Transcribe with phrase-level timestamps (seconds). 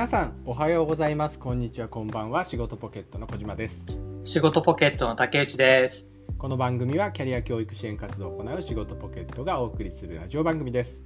[0.00, 1.38] 皆さんおはようございます。
[1.38, 1.88] こんにちは。
[1.88, 2.44] こんばんは。
[2.44, 3.84] 仕事ポケットの小島です。
[4.24, 6.10] 仕事ポケットの竹内です。
[6.38, 11.02] この番組はキャリア教育支援活動を行う仕事ポケットがお送りするラジオ番組です。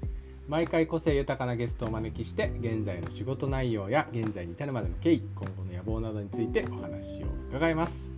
[0.47, 8.13] 毎回個性豊かなゲストをお招きして現在の仕事内容や現在に至るまでの経緯今後の野望などについてお話を伺います。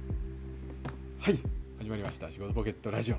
[1.21, 1.39] はい。
[1.79, 2.31] 始まりました。
[2.31, 3.17] 仕事ポケットラジオ。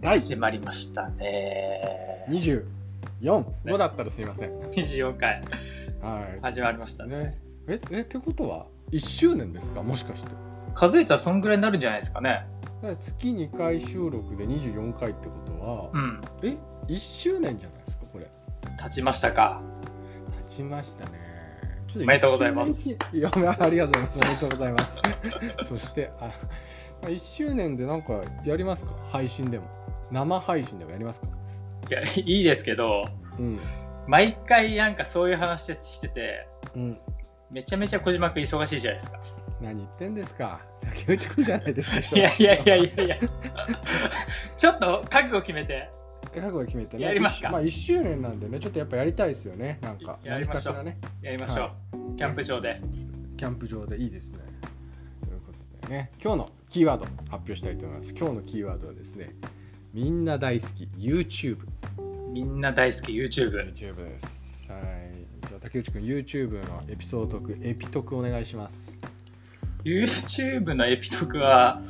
[0.00, 2.24] 第始まりましたね。
[2.28, 4.52] 245だったらすいません。
[4.70, 5.42] 24回
[6.04, 6.40] はい。
[6.42, 7.16] 始まりましたね。
[7.16, 7.38] ね。
[7.66, 9.82] ええってことは1周年ですか？
[9.82, 10.30] もしかして。
[10.74, 12.46] 数えたらそんぐらいになるんじゃないですかね。
[12.82, 16.20] だから月2回収録で24回ってことは、うん。
[16.42, 16.56] え
[16.88, 18.30] 1周年じゃないですかこれ。
[18.82, 19.62] 経ちましたか。
[20.48, 21.12] 経ちましたね。
[21.86, 22.88] ちょっおめでとうございます。
[22.88, 23.30] 1周年記いや
[23.60, 25.00] ありがとうございますおめでとうございます。
[25.64, 26.30] そしてあ
[27.02, 28.90] 1周年でなんかやりますか？
[29.06, 29.64] 配信でも。
[30.10, 31.26] 生配信でもやりますか？
[31.90, 33.06] いや、いいですけど、
[33.38, 33.58] うん
[34.06, 36.98] 毎回なんかそういう話してて、うん
[37.50, 39.20] めちゃめちゃ小島くん忙しいじゃないですか。
[39.60, 40.60] 何言ってんですか？
[40.82, 43.16] 竹内くんじゃないですかいやいやいやいやいや。
[44.56, 45.88] ちょっと覚悟決めて。
[46.34, 50.84] 覚悟決めてねやりますか一まあ1周年なんでねちょっとやっぱやりたいですよねなんかやりましょう
[51.22, 52.16] やりましょう。
[52.16, 52.80] キャンプ場で。
[53.36, 54.38] キャンプ場でいいですね。
[55.22, 58.14] ということでね、今日のキーワード発表したいと思います。
[58.16, 59.34] 今日のキーワードはですね、
[59.92, 61.58] みんな大好き YouTube。
[62.34, 63.52] みんな大好き YouTube。
[63.72, 64.68] YouTube です。
[64.68, 64.82] はい。
[65.48, 68.98] じゃあ竹内くん YouTube のエピソードク、エピトクお願いします。
[69.84, 71.80] YouTube のエピトークは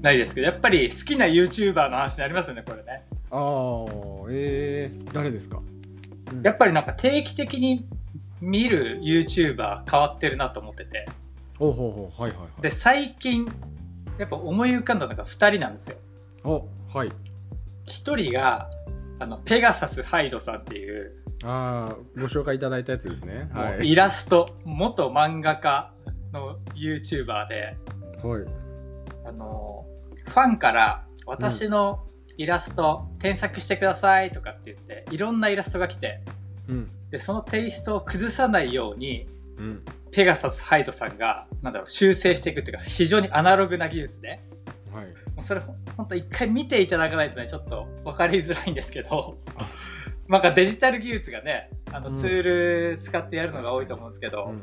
[0.00, 3.06] ないですけど、やっぱり好きな YouTuber の話になりますよね、これね。
[3.32, 7.84] ああ、えー、誰ですか、うんやっぱりなんか定期的に
[8.40, 11.08] 見る YouTuber 変わってるなと思ってて。
[11.58, 12.62] おうほうほう、はいはいはい。
[12.62, 13.48] で、最近、
[14.16, 15.96] やっぱ思い浮かんだのが2人なんですよ。
[16.44, 17.08] おはい。
[17.88, 18.70] 1人が、
[19.18, 21.12] あの、ペガサスハイドさんっていう、
[21.44, 23.48] ああ、ご紹介いただいたやつですね。
[23.52, 23.90] はい。
[23.90, 25.92] イラスト、元漫画家
[26.32, 27.76] の YouTuber で、
[28.22, 28.44] はい。
[29.26, 29.86] あの、
[30.26, 32.04] ファンから私の
[32.36, 36.20] イラスト添削してくださいとかって言って、いろんなイラストが来て、
[36.68, 36.90] うん。
[37.10, 39.26] で、そのテイストを崩さないように、
[39.58, 39.84] うん。
[40.10, 44.40] ペガサスハイドさんが、なんだろう、修正していくっていうか、非常にアナログな技術で、
[44.92, 45.06] はい。
[45.38, 49.38] もうそれほんほんと一回見ていただかないとね、ちょっと分かりづらいんですけど、
[50.26, 52.04] なんかデジタル技術がね、あうん。
[52.04, 52.42] のツー
[52.96, 54.62] ル使ってやるのが多いと思うんですけど、うん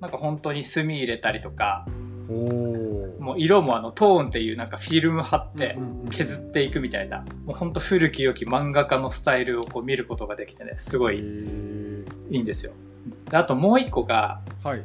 [0.00, 1.84] なんか本当に墨入れたりとか。
[2.28, 12.04] もう色もあのトーンっていうなんかフィルム貼ってうんうんうん削っていくみたいな、もうほんと古き良き漫画家のスタイルをこう見ることができてね、すごへいー。
[12.30, 12.74] いいんですよ。
[13.30, 14.84] であともう一個が、はい。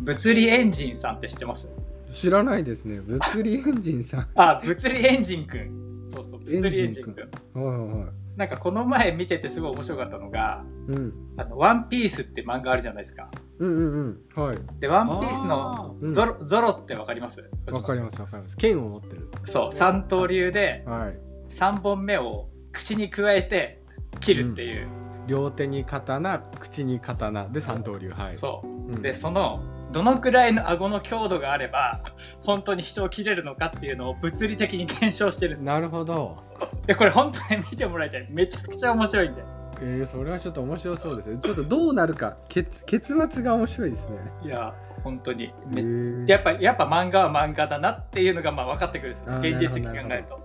[0.00, 1.74] 物理エンジンさんって知ってます？
[2.14, 3.00] 知らないですね。
[3.00, 4.28] 物理エンジンさん。
[4.34, 6.02] あ、物理エンジンくん。
[6.06, 7.14] そうそう、物理エンジンくん。
[7.14, 8.08] はいはいはい。
[8.36, 11.12] なんかこの前見ててすごい面白かったのが、うん。
[11.36, 13.28] あの、ワンピースって漫画あるじゃないですか。
[13.58, 13.92] うんうん
[14.36, 14.42] うん。
[14.42, 14.58] はい。
[14.80, 17.48] で、ワンピースあのゾロ,、ゾロってわかります？
[17.70, 18.56] わかりますわかります。
[18.56, 19.28] 剣を持ってる。
[19.44, 21.18] そう、三刀流ではい。
[21.50, 23.82] 3本目を口に加えて
[24.20, 24.88] 切るっていう。
[25.26, 28.10] 両手に刀、口に刀で三刀流。
[28.10, 28.32] はい。
[28.32, 28.66] そう。
[28.66, 29.02] うん。
[29.02, 29.60] で、その、
[29.94, 32.00] どのくらいの顎の強度があれば、
[32.42, 35.72] 本当に人を切れるのかっていうのを物理的に検証してるんですよ。
[35.72, 36.42] なるほど。
[36.88, 38.26] で、これ本当に見てもらいたい。
[38.28, 39.42] めちゃくちゃ面白いんで。
[39.80, 41.38] えー、それはちょっと面白そうですね。
[41.40, 44.16] ちょっとどうなるか、結結末が面白いですね。
[44.44, 44.74] いや、
[45.04, 45.44] 本当に。
[45.44, 50.40] えめーやっぱ、やっぱ漫画は漫画だなっていうのがまあ分かってくるんですよ現実的に考えなると。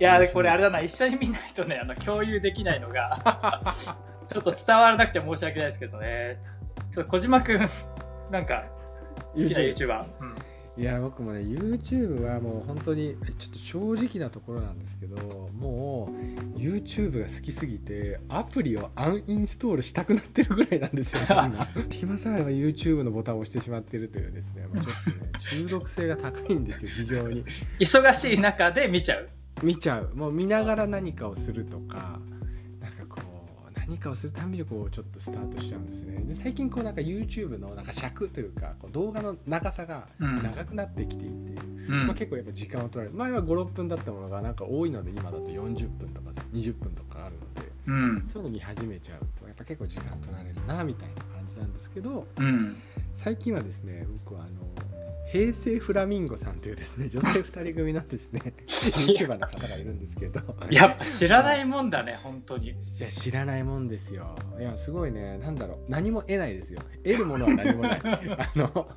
[0.00, 3.16] いやこれあれだな、一緒に見ないとね、あの共有できないのが、
[4.28, 6.40] ちょっと伝わらなくて申し訳ないですけどね。
[6.92, 7.68] ちょっと小島くん、
[8.30, 8.64] なんか、
[9.42, 10.06] 好きな YouTuber。
[10.20, 10.34] うん。
[10.78, 15.16] いや僕もね YouTube はもう本当にちょっと正直なところなんですけど
[15.58, 16.14] も
[16.54, 27.44] う YouTube が好きすぎてアプリをアンインストールしたくなってるぐらいなんですよ、 ね、今暇さえあれば YouTube のボタンを押してしまってるというですねもうちょっとね中毒性が高いんですよ非常に。
[27.80, 29.28] 忙しい中で見ちゃう。
[29.64, 30.14] 見ちゃう。
[30.14, 32.47] もう見ながら何かをするとかなん
[33.88, 41.32] 何かをするたびにこうちょっとスタートしちゃうんですねで最近こうなんか YouTube のなんか尺というかこう動画の長さがうん長くなってきていて、
[41.88, 48.28] うんまあ、結構やっぱ時間を取られる前は56分だったものがなんか多いので今だと40分とかさ20分とかあるのでうん。
[48.28, 52.76] そういうの見始めちゃうとやっぱ結構時間取られるなみたいな感じなんですけどうん。
[53.14, 54.87] 最近はですね僕はあの
[55.32, 60.40] 平成フラミンゴさんというですね 女性2人組のですね YouTuber の方がいるんですけど。
[60.70, 62.70] やっぱ知らないもんだね、本当に。
[62.70, 64.34] いや知らないもんですよ。
[64.58, 66.80] いやすごいねなんだろう何も得ないですよ。
[67.04, 68.00] 得るものは何もない。
[68.04, 68.88] あの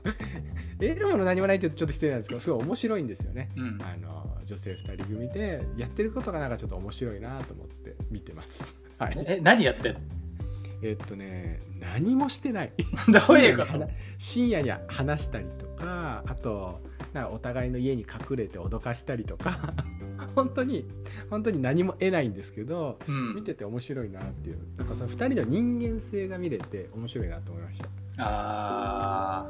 [0.80, 3.50] 得るもの何もないってちょっと失礼なんですけどすごい面白いんですよね。
[3.58, 3.78] うん。
[3.82, 8.76] あの女性2人組でやってることがなんかちょっと面白いなと思って見てます。
[8.98, 9.24] はい。
[9.28, 10.00] え、何やってんの？
[10.84, 12.72] えっとね何もしてない。
[13.28, 13.88] どういうこと？
[14.18, 16.82] 深夜に話したりとかあと
[17.14, 19.60] なんかお互いの家に隠れて脅かしたりとか。
[20.36, 20.86] 本当に
[21.30, 23.36] 本当に何も得ないんですけどうん。
[23.36, 24.60] 見てて面白いなっていう。
[24.78, 29.50] なんかその2人の人間性が見れて面白いなと思いましたあ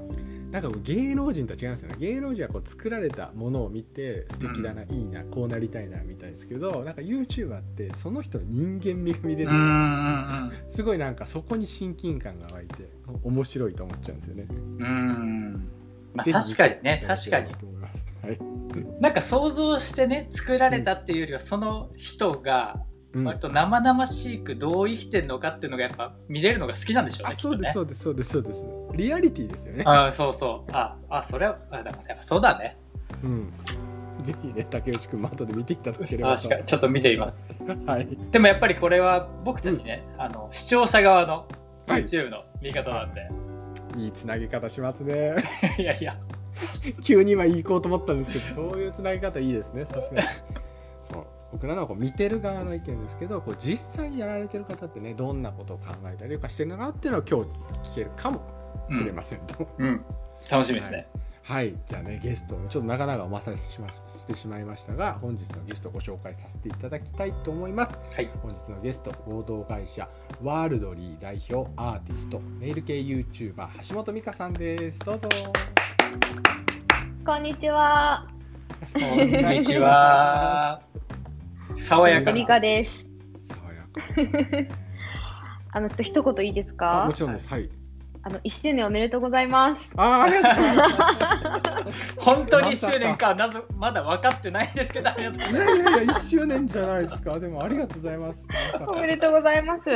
[0.51, 1.95] なんか芸能人とは違いますよね。
[1.97, 9.51] 芸能人はこう作られたものを見て素敵だな、いいなこうなりたいなみたいですけどなんか YouTuber ってその人の人間味が見れる。
[10.75, 12.89] すごいなんかそこに親近感が湧いて
[13.23, 14.45] 面白いと思っちゃうんですよね。
[14.49, 14.57] うん。
[14.57, 15.71] うん
[16.13, 17.45] まあ確かにね確かに。
[17.45, 18.37] はい。
[18.99, 28.65] なんか想像してね作られたっていうよりはその人がうん割と生々しくどう生きてるのかっていうのがやっぱ見れるのが好きなんでしょうあねそうですそうですそうですそうです。
[28.93, 29.83] リアリティですよね。
[29.85, 30.71] あそうそう。
[30.71, 32.77] ああそれはあでもやっぱそうだね。
[33.23, 33.53] うん、
[34.23, 36.43] ぜひね竹内くんも後で見ていただければと。
[36.43, 37.43] 確かにちょっと見てみます。
[37.85, 38.07] はい。
[38.31, 41.47] でもやっぱりこれは僕たちね、あの視聴者側の
[41.87, 42.03] はい。
[42.03, 43.29] YouTube の見方なんで、
[43.97, 45.35] いいつなげ方しますね。
[45.77, 46.15] い、やいや。
[47.03, 50.23] 急には行こうと思ったんですけどそういうつなげ方いいですねさすが
[51.51, 57.49] 僕らのはこう見てる側の意見ですけどこう実際やられてる方ってねどんなことを考えたりとかしてるのかなっていうのを今日
[57.91, 58.41] 聞けるかも
[58.91, 60.03] しれませんと、うん。
[60.49, 61.07] 楽しみですね、
[61.43, 61.75] はい。
[61.87, 67.99] じゃあねゲストをちょっと長々お待たせしまししてしまいましたが本日のゲストをご紹介させていただきたいと思います。
[68.15, 68.29] はい。
[68.41, 70.07] 本日のゲスト合同会社
[70.41, 74.99] ワールドリー代表アーティストネイル系 YouTuber 橋本美香さんです。
[74.99, 75.27] どうぞ。
[77.25, 78.25] こんにちは。
[78.93, 80.81] こんにちは
[81.75, 82.97] 爽やかミなカです。
[83.41, 84.69] 爽やかですね
[85.73, 87.13] あのちょっと一言いいですあかも。
[87.13, 87.47] ちろんです。
[87.47, 87.69] はい。
[88.23, 89.89] あの一周年おめでとうございます。
[89.95, 90.89] あーありがとうございま
[91.91, 92.15] す。
[92.21, 97.39] 本当に1周年かなぜまだ分かってないんですけどありがとうございいやいやいや、一周年じゃないですか。
[97.39, 98.43] でもありがとうございます。
[98.79, 99.89] おかめでとうございます。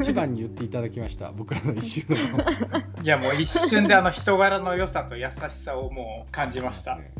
[0.00, 1.30] 一番に言っていただきました。
[1.32, 2.38] 僕らの一周年を。
[2.38, 2.44] ま
[2.98, 7.10] すいやもう一瞬であの人柄の良さと優しさをもう感じました、ね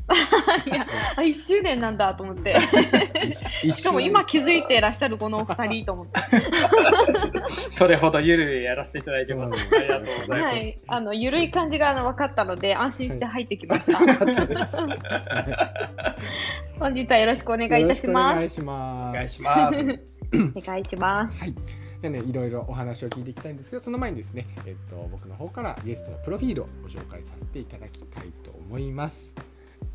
[0.66, 2.56] いや、あ一周年なんだと思って。
[3.62, 6.20] 一しかも今気づいてらっしゃるこのお二人と思って。
[7.46, 9.54] それほどゆるいやらせていただいてます
[10.00, 13.98] がとうございます、はい、あのゆるい感じがあの分かったので安心して入ってきました。
[16.78, 18.34] 本日はよろしくお願いいたします。
[18.34, 18.66] お願いしお
[19.12, 20.00] 願いします
[20.32, 21.30] お願いします。
[21.30, 21.38] ます。
[22.00, 29.34] じゃあね、いろいろお話を聞いていきたいんですけど、その前にですね、えっと、僕の方からゲストのプロフィールをご紹介させていただきたいと思います。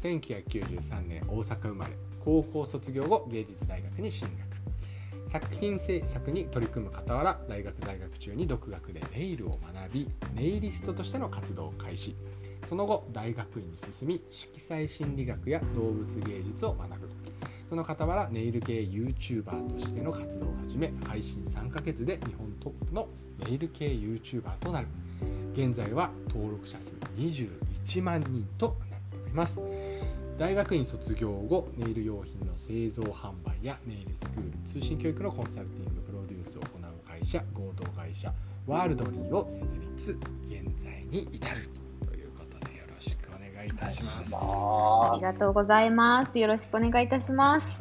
[0.01, 1.91] 1993年大阪生まれ、
[2.25, 4.52] 高校卒業後芸術大学に進学。
[5.33, 12.15] 作品制作に取り組む傍ら、大学在学中に独学でネイルを学び、ネイリストとしての活動を開始。
[12.69, 17.09] その後、大学院に進み、色彩心理学や動物芸術を学ぶ。
[17.67, 23.07] その傍らネイル系 YouTuber としての活動を始め配信3ヶ月で日本トップの
[23.43, 24.87] ネイル系 YouTuber となる
[25.53, 29.59] 現在は登録者数21万人となっております
[30.37, 38.33] 大学院卒業後ネイル用品の製造販売やネイルスクール通信教育のコンサルティングプロデュースを行う会社合同会社
[38.65, 40.17] ワールドリーを設立
[40.49, 41.69] 現在に至る
[42.07, 46.39] ということでよろしくお願いいたしますありがとうございます。
[46.39, 47.79] よろしくお願いいたします。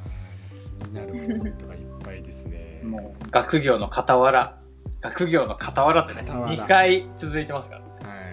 [0.80, 2.80] 気になるポイントがいっぱいですね。
[2.84, 4.58] もう学業の傍ら
[5.00, 7.91] 学業の傍らってね傍ら2回続いてますからはい。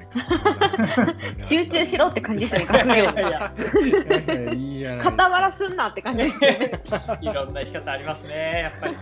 [1.39, 3.03] 集中しろって感じですよね。
[5.01, 6.71] 傍らすんなって感じですよね。
[7.21, 8.95] いろんな生き方ありますねやっぱり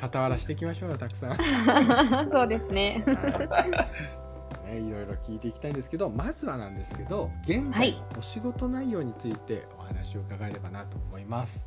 [0.00, 1.30] 傍らしていきましょうよたくさん。
[1.30, 3.02] は そうですね。
[3.06, 11.66] いね、いろいろ聞いていきたいんですけどまずはなんですけど現在はいお仕事内容についてお話を伺えればなと思います。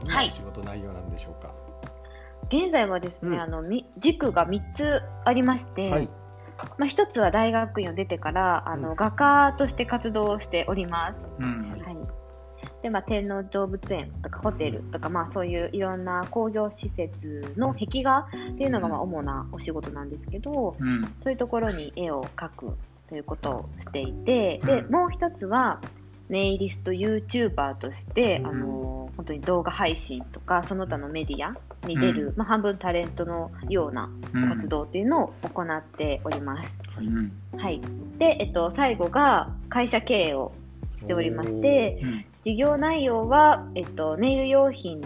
[0.00, 1.50] どんはないお仕事内容なんでしょうか？
[2.48, 6.08] 現在はですね、うんあのみ軸が3つありまして、はい。
[6.78, 8.96] まあ、1つは大学院を出てからあの、うん。
[8.96, 11.14] 画家として活動をしております。
[11.38, 11.82] うん。
[11.82, 11.96] はい。
[12.82, 21.14] でまあ、天王寺動物園とかホテルとか、まあ、そういういろんな工業施設の壁画っていうのがまあ主なお仕事なんですけどうん。
[21.18, 22.76] そういうところに絵を描く
[23.08, 24.92] ということをしていてでうん。
[24.92, 25.80] もう一つは
[26.28, 28.46] ネイリスト YouTuber として、うん。
[28.46, 34.48] あの本当に動画配信とかその他のメディアに出る、うまあ、半分タレントのようなうん。
[34.48, 36.74] 活動っていうのを行っております。
[36.98, 37.32] うん。
[37.56, 37.80] はい、
[38.18, 40.52] で、えっと、最後が会社経営を
[40.96, 42.24] しておりましてうん。
[42.44, 45.00] 事業内容は、えっと、ネイル用品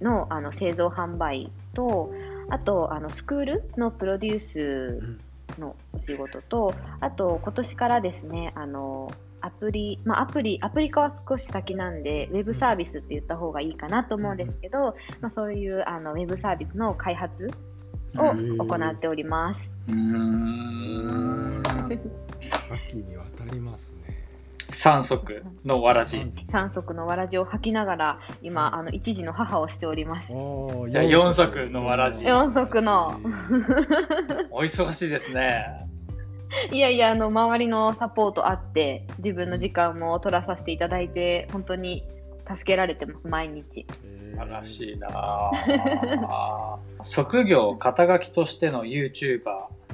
[0.00, 2.12] のあの製造販売と
[2.48, 5.18] あとあのスクールのプロデュース
[5.58, 9.12] のお仕事とあと今年からですねあの
[9.42, 17.50] アプリ、まあ、アプリアプリ化は少し先なんでウェブサービスって言った方がいいかなと思うんですけど、まあ、そういうあのウェブサービスの開発
[18.16, 19.70] を行っております。
[19.88, 21.62] うーん。
[22.70, 24.16] 秋に渡りますね。
[24.70, 26.24] 三足のわらじ。
[26.50, 26.94] 三足。
[26.94, 30.32] のわらじを履きながら今あの一児の母をしております。
[30.90, 32.26] じゃあ四足のわらじ。
[32.26, 33.20] 四足の。
[34.50, 35.89] お忙しいですね
[36.72, 42.06] いやいやあの周りのサポートあって自分の時間も取らさせていただいて本当に
[42.48, 43.86] 助けられてます毎日。
[44.00, 45.08] 素晴らしいな。
[45.12, 49.42] あ 職業肩書きとしての YouTuber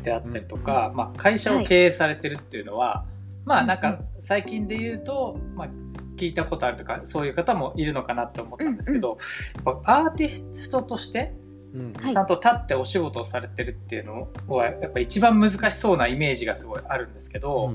[0.02, 3.04] であったりとか、まあ、会社を経営されてるっていうのは、
[3.44, 5.68] まあなんか最近で言うと、まあ、
[6.16, 9.18] 聞いたことあるとかそういう方もいるのかなって思ったんですけど、
[9.66, 11.34] やっぱアーティストとして
[11.76, 12.14] うんはい。
[12.14, 17.70] ちゃんと立ってお仕事をされてるっていうのはやっぱ一番難しそうなイメージがすごいあるんですけど、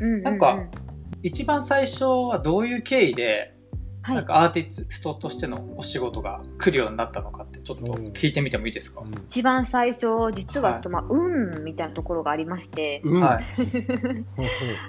[0.00, 0.22] うん。
[0.22, 0.64] なんか
[1.22, 3.54] 一番最初はどういう経緯で
[4.02, 4.16] はい。
[4.16, 9.14] なんかアーティストとしてのお仕事が来るようになったのかってちょっと聞いてみてもいいですか、うん。
[9.28, 13.00] 一番最初実はちょっとまあ運みたいなところがありまして、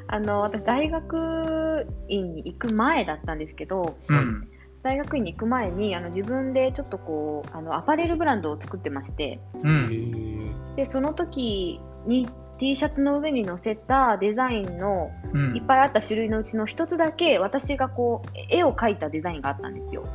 [0.08, 4.50] あの私大学院に行く前だったんですけどうん。
[4.86, 9.68] 大学院に行く前にあの自分でちょっとこうあのアパレルブランドを作ってましてう。
[9.68, 20.06] うんへでその時に T シャツの上に載せたデザインのうんいっぱいあった種類のうちの一つだけ私がこう絵を描いたデザインがあったんですよ。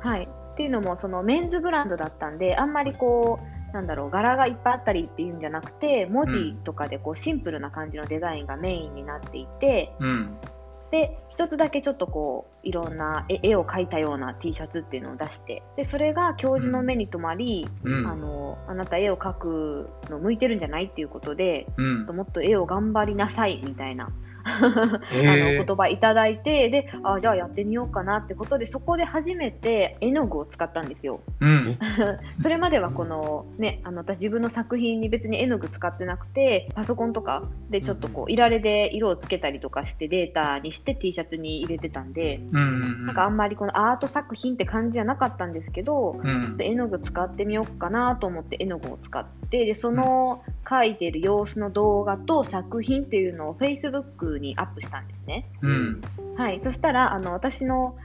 [0.00, 3.38] はい、っていうのもそのメンズブランドだったんであんまりこ
[3.70, 10.38] うなんだろう柄がいっぱいあったりっていうんじゃなくて文字とかでこうシンプルな感じのデザインがメインになっていてうん。
[10.90, 18.06] で一つだけちょっとこういろんな絵絵を描いたような T シャツっていうのを出してでそれが教授の目に留まり、うん。
[18.06, 22.06] あのあなた絵を描くの向いてるんじゃないっていうことでうん。
[22.06, 24.10] もっと絵を頑張りなさいみたいな
[24.44, 31.20] あの言葉いただいてであじゃあやってみようかなってことでそこで初めて絵の具を使ったんですよ。
[31.40, 31.78] うん。
[32.42, 43.06] それまではこのねあの私自分の作品に別に絵の具使ってなくてパソコンとかでちょっとこういられで色をつけたりとかしてデータにして T シャツに入れてたんでうん。
[43.06, 46.56] なんかあんまりこのアート作品って感じじゃなかったんですけどうん。
[46.56, 55.46] で絵の具使ってみようかなと思って絵の具を使ってでその描いてる様子の動画と作品っていうのを Facebook にアップしたんですね。
[55.62, 56.00] うん。
[56.36, 57.96] はい、そしたらあの私の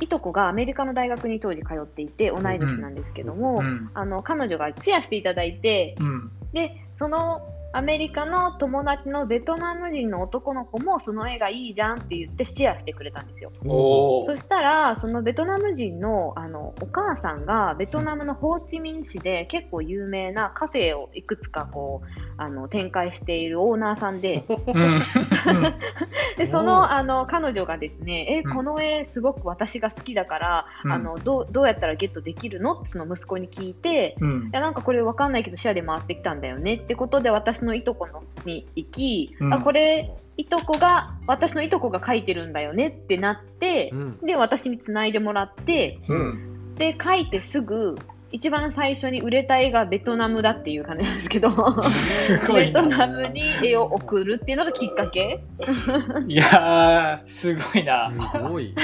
[0.00, 3.90] いとこがアメリカの大学に当時通っていて同い年なんですけども、うん。
[3.94, 6.30] あの彼女がシェアしていただいてうん。
[6.52, 13.52] でそのアメリカの友達のベトナム人の男の子もその絵がいいじゃんって言ってシェアしてくれたんですよ。
[13.62, 14.36] そ。
[14.36, 22.08] したらそのベトナム人のあのお母さんがベトナムのホーチミン市で結構有名なカフェをいくつかこう
[22.40, 25.00] あの展開しているオーナーさんでうん。
[26.38, 32.80] でそのあの彼女がですね、えうんこの絵すごく私が好きだから、うんあのどうどうやったらゲットできるの？
[32.80, 34.50] ってその息子に聞いて、うんい。
[34.52, 46.74] やなんかこれわかんないけどシェアで回ってきたんだよねってことで私のいとこのに行き、うんあこれいとこが私のいとこが書いてるんだよねってなってう、んで私につないでもらってうん。
[46.76, 47.98] で書いてすぐ
[48.30, 53.06] 一番最初に売れた絵がベトナムだっていう感じなんですけどすごいベトナな。
[53.06, 55.40] ムに絵を送るっていうのがきっかけ
[56.26, 58.10] いやー、すごいな。
[58.32, 58.74] すごい、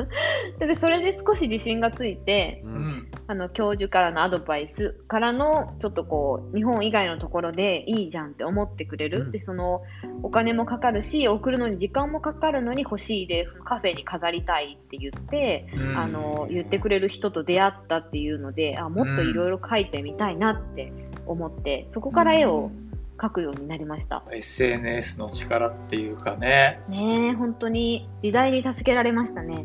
[0.58, 3.06] ででそれで少し自信がついてううんん。
[3.26, 9.82] あの教授からのアドバイスからのちょっとこう日本以外のところでいいじゃんって思ってくれる、うんでその
[10.22, 20.92] お金もかかるし送るのに時間もかかるのに欲しいでそのカフェに飾りたいって言って、うんあの言ってくれる人と出会ったっていうのであもっといろいろ描いてみたいなって
[21.26, 22.70] 思ってそこから絵を
[23.18, 24.24] 描くようになりました。
[24.30, 26.80] SNS の力っていうかね。
[26.88, 29.64] ねえ本当に時代に助けられましたね。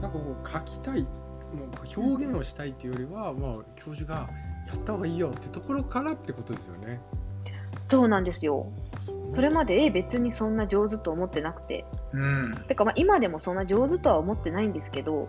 [0.00, 1.06] なんかこう書きたい
[1.54, 4.28] もう表現をしたいっていうよりは、まあ、教授が
[4.68, 7.00] やった方がいいよってところからってことですよね
[7.88, 8.70] そうなんですよ
[9.34, 12.54] それまで絵別にそんな上手と思ってなくてうん。
[12.68, 15.28] てかまあ今でもそんな上手とは思ってないんですけど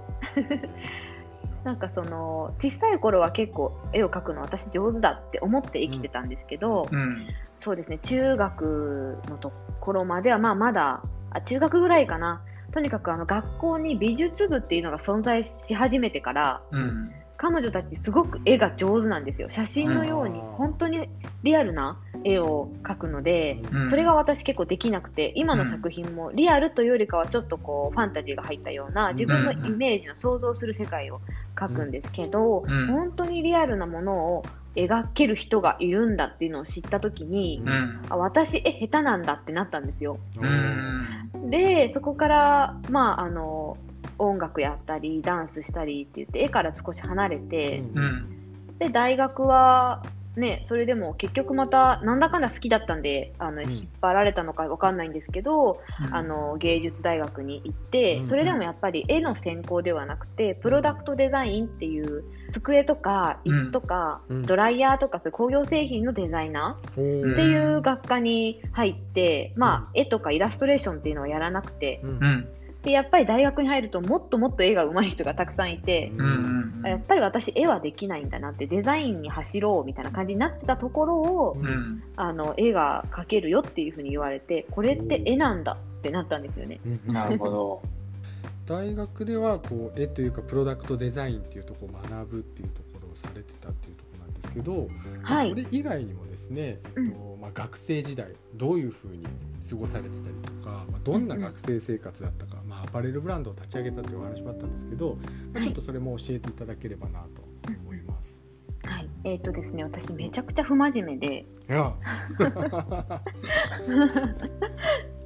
[1.65, 7.27] なんかその小さい頃は結構絵を描くの私上手だって思って生きてたんですけど、うん。
[7.57, 17.11] そうですね中学のところまではまあまだあ中学ぐらいかなとにかくあの学校に美術部っていうのが存在し始めてからうん。
[17.37, 21.09] 彼女たちすごく絵が上手なんですよ写真のようにうん本当に
[21.43, 31.19] リアルな絵を描くので、うんそれが私結構できなくて今の作品もリアルというよりかはちょっとこうファンタジーが入ったような自分のイメージの想像する世界を
[31.55, 38.01] 描くんですけど、うん本当にリアルなものを描ける人がいるんだっていうのを知った時に、うん。
[38.09, 40.17] あ私絵下手なんだってなったんですよ。
[40.37, 41.49] うん。
[41.49, 43.77] でそこからまああの
[44.17, 48.03] 音楽やったりダンスしたりって言って絵から少し離れて、うん。
[48.03, 48.77] うん。
[48.79, 50.03] で大学は
[50.35, 53.71] ね、それでも結局またなんだかんだ好きだったんであの、うん。
[53.71, 56.13] 引っ張られたのかわかんないんですけど、うん。
[56.13, 58.27] あの芸術大学に行って、うん。
[58.27, 64.45] それでもやっぱり絵の専攻ではなくてプロダクトデザインっていう机とか椅子とか、うん。
[64.45, 72.09] ドライヤーとかそういう工業製品のデザイナおーーっていう学科に入って、まあ、絵とかイラストレーションっていうのはやらなくてうん。
[72.09, 72.47] うん
[72.85, 76.11] でやっぱり大学に入るともっともっと絵が上手い人がたくさんいて。
[76.15, 86.79] うんうんやっぱり私絵はできないんだなってデザインに走ろうみたいな感じになってたところを、うんうんあの絵が描けるよっていうふうに言われてこれって絵なんだってなったんですよね。
[86.85, 87.81] うん なるほど。
[88.67, 94.87] 大学ではこう絵というかプロダクトデザインっていうところを学ぶっていうところをされてたっていうところなんですけど、
[95.23, 99.25] まあはいそれ以外にもですね、えっとまあ、学生時代どういうふうに
[99.67, 105.17] 過ごされてたりとか、まあ、どんな学生生活だったか、まあ、アパレルブランドを立ち上げたというお話もあったんですけど、
[105.53, 107.41] まあ、ちょっとそれも教えていただければなと
[107.81, 108.39] 思います。
[108.85, 111.45] はい、えっ、とですね私めちゃくちゃ不真面目で。
[111.67, 111.95] いや。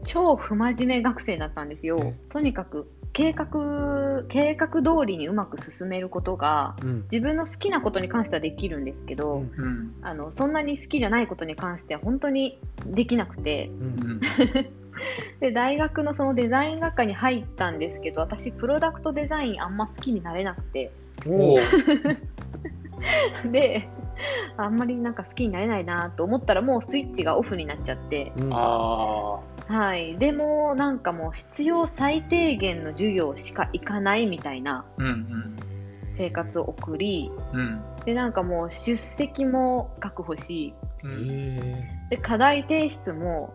[0.05, 2.13] 超不真面目学生だったんですよ。
[2.29, 3.47] とにかく計画
[4.27, 7.01] 計画通りにうまく進めることがうん。
[7.11, 9.41] 自分の好きなことに関してはできるんですけど、うん。
[9.41, 13.69] うんあのそんなに好きじゃないことに関しては本当にできなくて。
[13.79, 13.89] ううん。
[14.17, 14.19] ん
[15.39, 20.91] で大学のそのデザイン学科に入ったんですけど私プロダクトデザインあんま好きになれなくて。
[23.51, 23.87] で
[24.57, 28.53] あんまりなんか好きになれないなと思ったらもうスイッチがオフになっちゃって、うん。
[28.53, 29.39] あ
[29.69, 34.83] はい、でもなんかもう必要最低限の授業しか行かないみたいな
[36.17, 37.59] 生活を送りうん。
[37.59, 40.73] うんでなんかもう出席も確保し
[41.03, 41.29] うん。
[41.29, 43.53] へで課題提出も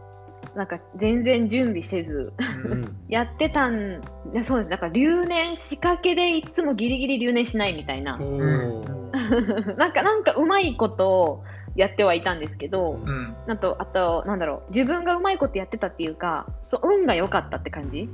[0.54, 2.96] なんか全然準備せずーうん。
[3.08, 4.02] やってたん
[4.32, 4.70] いやそうです。
[4.70, 8.18] なんか留年仕掛けでいつもギリギリ留年しないみたいな。
[9.76, 11.44] なんかなんかうまいことを
[11.76, 13.34] やってはいたんですけど、うん。
[13.46, 18.08] あとあとなんだろう自分がうまいことやってたっていうかそう運が良かったって感じ？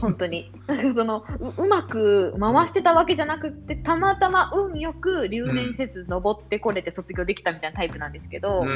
[0.00, 0.52] 本当に。
[0.68, 8.70] なんかそのううまく回してたわけじゃなくってたまたま運よく留年せず登ってこれて卒業できたみたいなタイプなんですけど、うんう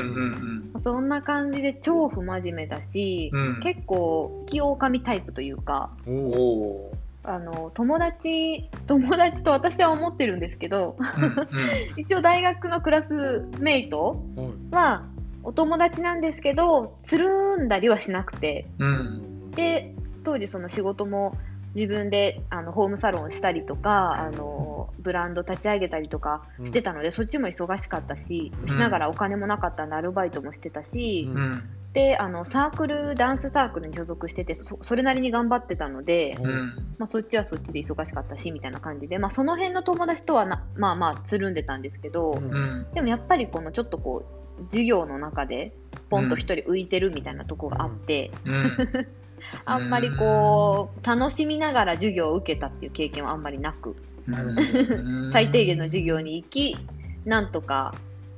[0.76, 3.61] んそんな感じで超不真面目だし、うん。
[3.62, 5.92] 結構器用神タイプというか。
[6.09, 6.90] お
[7.24, 12.00] あの友達 友達と私は思ってるんですけどーうん。
[12.00, 14.22] 一応大学のクラスメイト
[14.70, 15.02] は
[15.42, 18.66] お友達なんですけどつるんだりはしなくて。
[18.78, 21.37] うんで当時その仕事も
[21.74, 31.62] 自分であのホームサロンしたりとかあのブランド立ち上げたりとかしてたので、そっちも忙しかったし、うんしながらお金もなかったんでアルバイトもしてたし、うんうん
[31.94, 36.46] であのサークルダンスサークルに所属しててそそれなりに頑張ってたので、うん。
[36.46, 42.44] うんまあ、そっちはそっちで忙しかったしみたいな感じで、まあ、その辺の友達とはなまあまあつるんでたんですけど、うん。
[42.44, 44.24] うんでもやっぱりこのちょっとこ
[44.59, 45.72] う授業の中で
[46.11, 48.76] ポンと一人浮いてるみたいなとこがあって、うん。
[49.64, 53.94] あんまりこう楽しみながら授業を受けたっていう経験はあんまりなく
[55.33, 56.76] 最低限の授業に行き
[57.24, 57.94] なんとか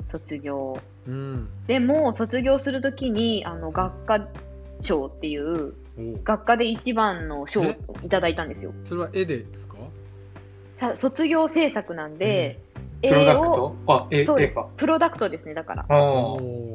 [0.08, 1.48] 卒業うん。
[1.66, 4.28] でも卒業するときにあの学科
[4.80, 5.74] 賞っていう
[6.24, 7.64] 学科で一番の賞を
[8.04, 8.72] いただいたんですよ。
[8.84, 9.76] それは絵でですか？
[10.80, 12.60] さ卒業制作なんで、
[13.02, 13.76] プロダク絵をト？
[13.86, 14.58] あえそうです。
[14.76, 15.86] プロダクトですねだから。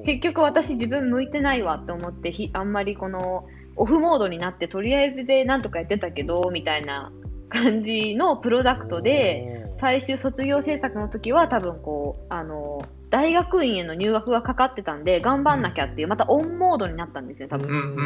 [0.06, 7.12] 結局私自分向いてないわって思ってひあんまりこのオフモードになってとりあえずでなんとかやってたけどみたいな
[7.50, 18.04] 感じのプロダクトで最終卒業制作の時は多分こうあの大学院への入学がかかってたんで頑張んなきゃっていうまたオンモードになったんですよ多分、うんうんうんう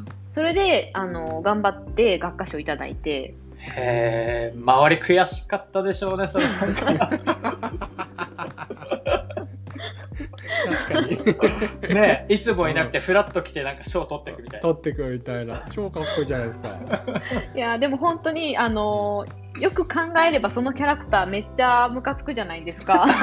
[0.00, 0.04] ん。
[0.34, 3.34] それであの頑張って学科賞いただいて。
[3.60, 6.44] へえ周り悔しかったでしょうねそれ
[10.76, 11.18] 確かに。
[11.94, 14.62] ねいつもいなくてフラッと来てなんか賞取っていくみたいな。
[14.62, 15.62] 取ってくみたいな。
[15.70, 16.78] 超かっこいいじゃないですか。
[17.54, 19.26] いやでも本当にあの
[19.58, 23.06] よく考えればそのキャラクターめっちゃムカつくじゃないですか。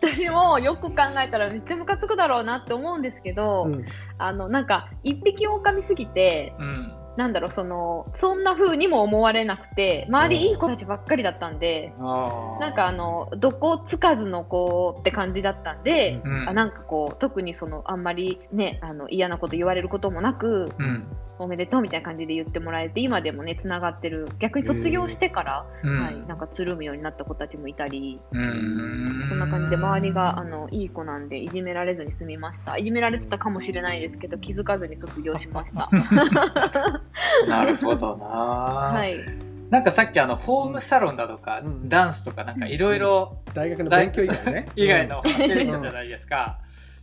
[0.00, 3.84] 私もよく考えたらめっちゃムカつくだろうなって思うんですけど、うん。
[4.18, 16.48] あのなんか一匹狼すぎてうんなんだろうそのそんな風にも思われなくて周りいい子たちばっかりだったんでなんかあのどこつかずの子って感じだったんで、うん。
[16.48, 21.08] あなんかこう特にそのあんまりねあの嫌なこと言われることもなくうん。
[21.40, 24.28] おめでとうみたいな感じで言ってもらえて今でもねつながってる。
[24.40, 26.00] 逆に卒業してから、うん。
[26.02, 29.24] はい、なんかつるむようになった子たちもいたり、うん。
[29.28, 32.76] そんな感じで周りがあのいい子なんでいじめられずに済みました。
[32.76, 35.88] いじめられてたかもしれないですけど気づかずに卒業しました
[37.48, 39.24] なるほどな、はい。
[39.70, 44.68] なんかさっきあのホームサロンだとか、うんダンスとかなんかいろいろ大学の勉強以外ね。
[44.76, 46.58] 以外のお話出てきたじゃないですか、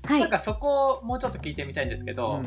[0.05, 0.19] はい。
[0.21, 2.41] なんかそこをもうちょっと聞いてみたいんですけど、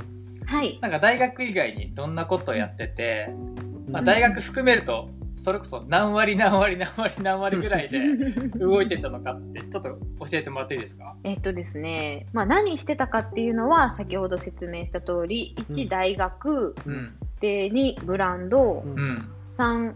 [0.47, 0.79] はい。
[0.81, 3.93] なんか大学以外にどんなことをやってて、うん。
[3.93, 8.01] まあ、大学含めるとそれこそ何割何割何割何割ぐらいで
[8.59, 9.99] 動いてたのかってちょっと教
[10.33, 11.15] えてもらっていいですか？
[11.23, 15.77] えっとですね、まあ、何してたかっていうのは先ほど説明した通りうん。
[15.77, 18.93] 1大学、うんで2ブランド、うん。
[18.93, 19.31] うん。
[19.57, 19.95] 3、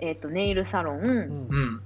[0.00, 1.08] えっとネイルサロン、うん。
[1.08, 1.82] うん。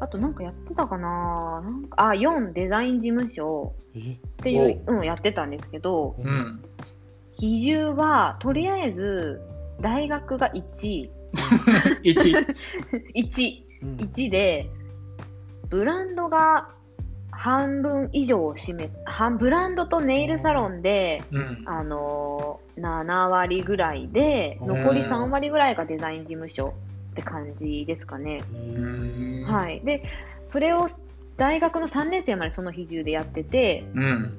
[0.00, 1.60] あとなんかやってたかな。
[1.62, 3.74] なんかあ4デザイン事務所。
[3.94, 5.00] えっていう、う。
[5.00, 6.62] ん、やってたんですけどうん。
[7.36, 9.40] 比重はとりあえず
[9.80, 11.10] 大学が1
[12.04, 12.46] 1
[13.14, 13.96] 1うん。
[13.96, 14.68] 1で
[15.68, 16.68] ブランドが
[17.30, 21.62] 半分以上を占め半ブランドとネイルサロンでうん。
[21.66, 26.74] あのー7割ぐらいでうん残り3割ぐらいがデザイン事務所
[27.12, 28.42] って感じですかね。
[28.52, 30.04] うんはい、で
[30.46, 30.88] それを
[31.36, 34.38] 大学の3年生までその比重でやっててうん。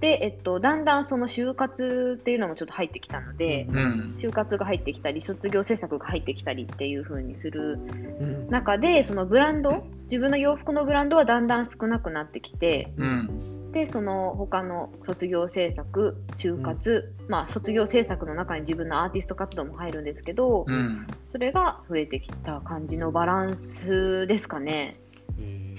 [0.00, 4.14] で、えっと、だんだんその就活っていうのもちょっと入ってきたので、うん。
[4.18, 7.78] 就活が入ってきたり卒業制作が入ってきたりっていう風にする
[8.20, 8.48] うん。
[8.48, 24.98] 中でそのブランド自分の洋服のブランドはだんだん少なくなってきてうんでその他の卒業制作就活、まあ卒業制作の中に自分のアーティスト活動も入るんですけど、うんそれが増えてきた感じのバランスですかね。
[25.38, 25.76] え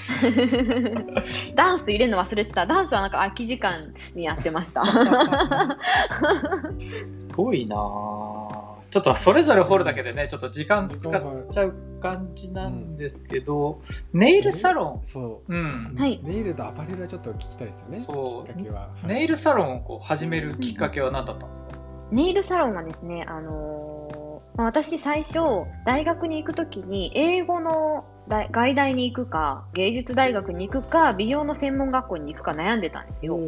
[1.55, 2.65] ダンス入れるの忘れてた。
[2.65, 4.83] ダンスはなんか空き時間にやってました。
[6.79, 13.79] すごいなぁちょっとそれぞれ掘るだけでねちょっと時間使っちゃう感じなんですけど、
[14.11, 15.05] ネイルサロン。
[15.05, 15.53] そう。
[15.53, 15.95] うん。
[15.97, 16.19] はい。
[16.23, 18.47] ネイルとアパレルはちょっと聞きたいですよねそう。
[18.47, 18.81] きっかけは。
[18.81, 19.07] はい。
[19.07, 21.71] ネイルサロンをこう始めるきっかけは何だったんですか、
[22.11, 24.11] ネイルサロンはですね、あのー
[24.57, 25.39] まあ私最初、
[25.85, 33.39] 大学に行くときに、英語の大外大に行くか、芸術大学に行くか、美容の専門学校に行くか悩んでたんですよ。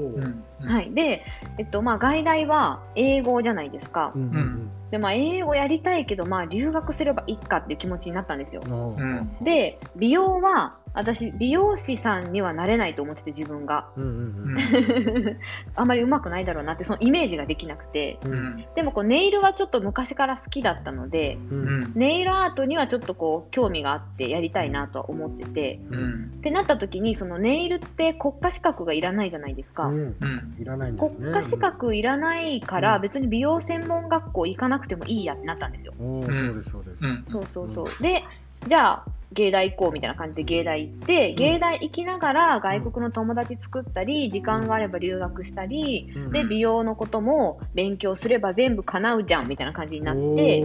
[0.61, 0.93] はい。
[0.93, 1.25] で、
[1.57, 4.13] えっと、まあ、外大は英語じゃないですか。
[4.15, 4.19] う。
[4.19, 8.61] んうんで、まあ、英語やりたいけど、まあ、留学すればいいかっていう気持ちになったんですよ。
[8.67, 9.43] うん。
[9.43, 13.87] で、美容は、私、美容師さんにはなれないと思ってて、自分が。
[13.97, 14.07] うんう
[14.53, 14.57] ん
[15.75, 18.19] あんまり上手くないだろうなって、そのイメージができなくて。
[18.23, 18.31] うん。
[18.31, 18.37] うん。
[18.37, 21.79] うんでも、こう、ネイルはちょっと昔から好きだったので、ううん。
[21.85, 25.79] んネイルアートにはちょっとこう興味があってやりたいなとは思ってて。
[25.89, 26.33] うん。
[26.37, 29.95] ってなった時にそのネイルって国家資格がいらないじゃないですか、うん。
[29.97, 33.01] うんいらない国家資格いらないからうん。
[33.01, 37.05] 別に美容専門学校行かなくてもいいやってなったんですよ、おーそうですそうです。
[37.05, 37.23] うん。
[37.25, 38.03] そうそうそう。
[38.03, 38.23] で
[38.67, 46.31] じゃあ芸大行こうみたいな感じで芸大行って、芸大行きながら外国の友達作ったり時間があれば留学したり、うん。
[46.31, 50.63] で美容のことも勉強すれば全部叶うじゃんみたいな感じになって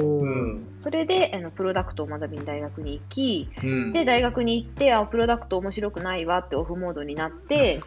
[0.83, 3.93] それであのプロダクトを学びに大学に行きうん。
[3.93, 7.81] で大学に行ってあプロダクト面白くないわってオフモードになって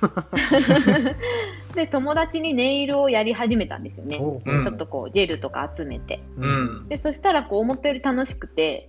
[1.76, 6.22] で友達にネイルをやり始めたんですよね、ちょっとこうジェルとか集めて。
[6.38, 6.88] うん。
[6.90, 8.88] でそしたらこう思ったより楽しくて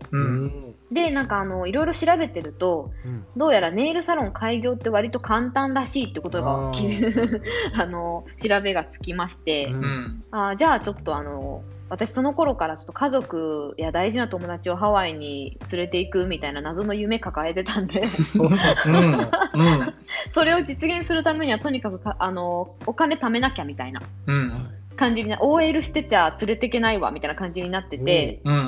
[0.93, 3.27] でなんかあのいろいろ調べてるとうん。
[3.37, 7.41] どうやらネイルサロン開業って割と簡単らしいってことがあきー。
[7.75, 9.85] あの調べがつきまして、うん。
[9.85, 10.25] うん。
[10.31, 18.03] あーじゃあちょっとあの私その頃からちょっと家族や大事な友達をハワイに連れて行くみたいな謎の夢抱えてたんで。
[18.35, 18.45] うん。
[18.45, 19.95] うん。
[20.33, 24.01] それを実現するためにはとにかくかあのお金貯めなきゃみたいな。
[24.27, 28.59] うん感じにな OL してちゃ連れてけないわみたいな感じになってて、うんう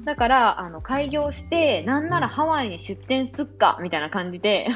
[0.00, 4.68] んだからあの開業してなんならハワイに出店すっかみたいな感じで。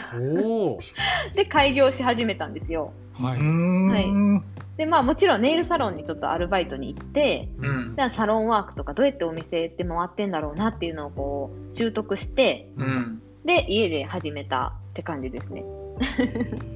[1.35, 2.93] で開業し始めたんですよ。
[3.21, 3.39] はい。
[3.39, 4.43] うん。
[4.77, 7.95] でまあもちろんネイルサロンにちょっとアルバイトに行ってうん。
[7.97, 13.23] じゃあサロンワークとかどうやってお店って回ってんだろうなっていうのをこう習得してうん。
[13.45, 15.65] で家で始めたって感じですね。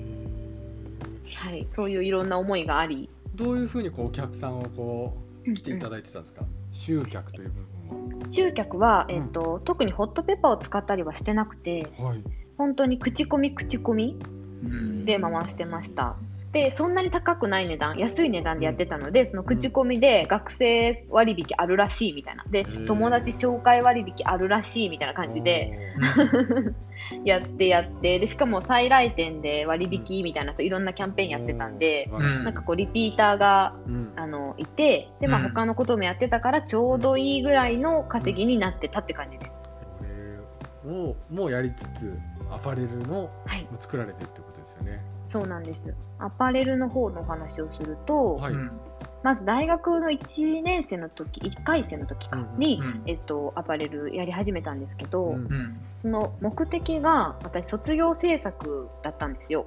[1.36, 1.66] はい。
[1.74, 5.16] そういういろんな思いがありどういうふうにこうお客さんをこ
[5.46, 6.44] う来ていただいてたんですか？
[6.70, 9.14] 集客という部集客は、うん。
[9.16, 12.22] えっと特にホットペッパーを使ったりはしてなくて分ははい。
[12.58, 14.18] 本当に口コミ口コミ
[14.64, 15.04] うん。
[15.04, 16.16] で回してました
[16.52, 22.44] でそんなに高くない値段安い値段でやってたのでその口コミで学生割引あるらしいみたいな。
[22.50, 25.78] でー友達紹介割引あるらしいみたいな感じで
[27.24, 32.10] やってやってでしかも再来店で割引みたいなといろんなキャンペーンやってたんで
[32.44, 34.12] なんかこうリピーターがうん。
[34.16, 35.48] あのいてで、まあ、うん。
[35.48, 39.50] 他のこともやってたからちょうどいいぐらいの稼ぎになってたって感じです。
[40.82, 42.18] これをもうやりつつ
[42.50, 43.30] アパレルも
[43.80, 45.94] 作られてるってことですよねそうなんです。
[46.18, 48.70] アパレルの方のお話をすると、はいうん
[49.22, 53.02] まず大学の1年生の時1回生の時かうんに、うん。
[53.06, 55.34] えっと、アパレルやり始めたんですけど、うん。
[55.34, 55.76] うん。
[56.00, 59.66] その目的が私卒業制作だったんですよ。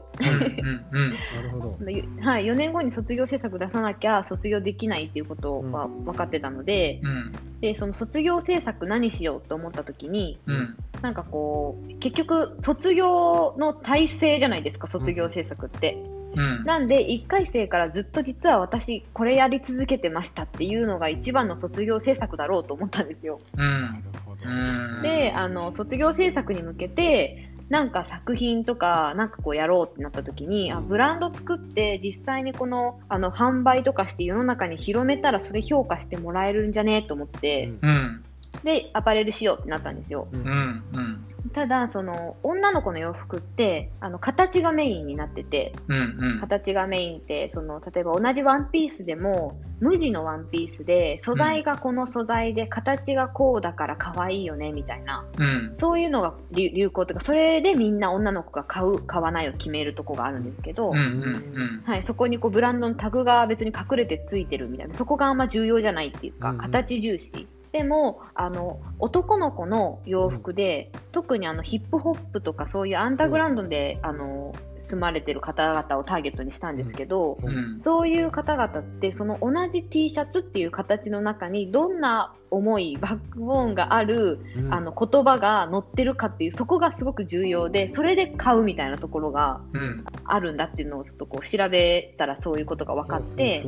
[2.22, 7.32] はい、4年後に卒業制作出さなきゃ卒業できないっていうことは分かってたので,、うん。
[7.62, 10.78] でその卒業制作何しようと思った時にうん。
[11.02, 15.94] なんかこう結局卒業の体制じゃないですか卒業制作って。
[15.94, 16.15] うん
[16.64, 23.40] なんで1回生からずっと実は私これやり続けてましたっていうのが一番の卒業制作だろうと思ったんですよ。
[23.58, 25.02] うん。
[25.02, 36.98] であの卒業制作に向けてなんか作品とかなんかこうやろうってなった時にあブランド作って実際にこのあの販売とかして世の中に広めたらそれ評価してもらえるんじゃね？
[36.98, 38.20] えと思って、うん
[38.64, 40.28] でアパレルしようってなったんですよ。
[40.32, 40.42] うん。
[40.42, 41.26] うんうん。
[41.54, 46.40] ただその女の子の洋服ってあの形がメインになっててうんうん。
[46.40, 55.26] 形がメインってその例えば同じワンピースでも無地のワンピースで素材がこの素材で形がこうだから可愛いよねみたいな。
[55.38, 55.76] うん。
[55.80, 61.84] そういうのが流流行というかそれでみんな女の子が買う買わないを決めるとこがあるんですけど、うんうん。
[61.86, 64.94] はい、そこにこうブランドのタグが別に隠れてついてるみたいな。
[64.94, 66.62] そこがあんま重要じゃないっていうか、うんうん。
[66.62, 77.48] 形重視でもあの男の子の洋服で、特にあのヒップホップとかそういうアンダーグラウンドで、あの住まれてる方々をターゲットにしたんですけど、うん。
[77.48, 84.74] うんそういう方々ってその同じ T シャツっていう形の中にどんな思いバックボーンがある、うん。
[84.74, 90.06] あの言葉が載ってるかっていうそこがすごく重要でそれで買うみたいなところがうん。
[90.24, 93.66] あるんだっていうのをちょっとこう調べたらそういうことが分かって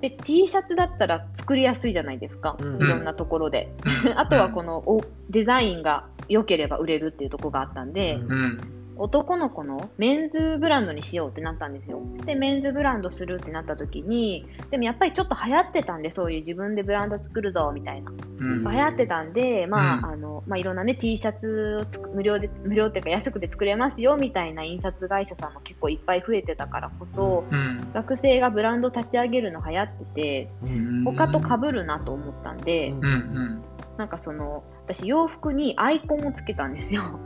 [0.00, 2.82] で T シャツだったら作りやすいじゃないですか、うん。
[2.82, 3.72] いろんなところで、
[4.16, 12.02] あとはこのおデザインが良ければ売れるっていうところがあったんで、うんうん男の子のメンズブランドにしようってなったんですよ。
[12.26, 18.10] で、メンズブランドするってなった時に、でもやっぱりちょっと流行ってたんで、そういう自分でブランド作るぞみたいな。
[18.10, 18.62] うん。
[18.62, 20.04] 流行ってたんで、まあ、うん。
[20.04, 27.90] あの、まあ、いろんなね、T シャツをつく無料で、無料っていうか安くで作れますよみたいな印刷会社さんも結構いっぱい増えてたからこそ、うん。
[27.94, 31.04] 学生がブランド立ち上げるの流行ってて、うん。
[31.04, 33.04] 他と被るなと思ったんで、うんうん。
[33.04, 33.64] うん
[34.00, 37.20] なんかその、私洋服にアイコンをつけたんですよ。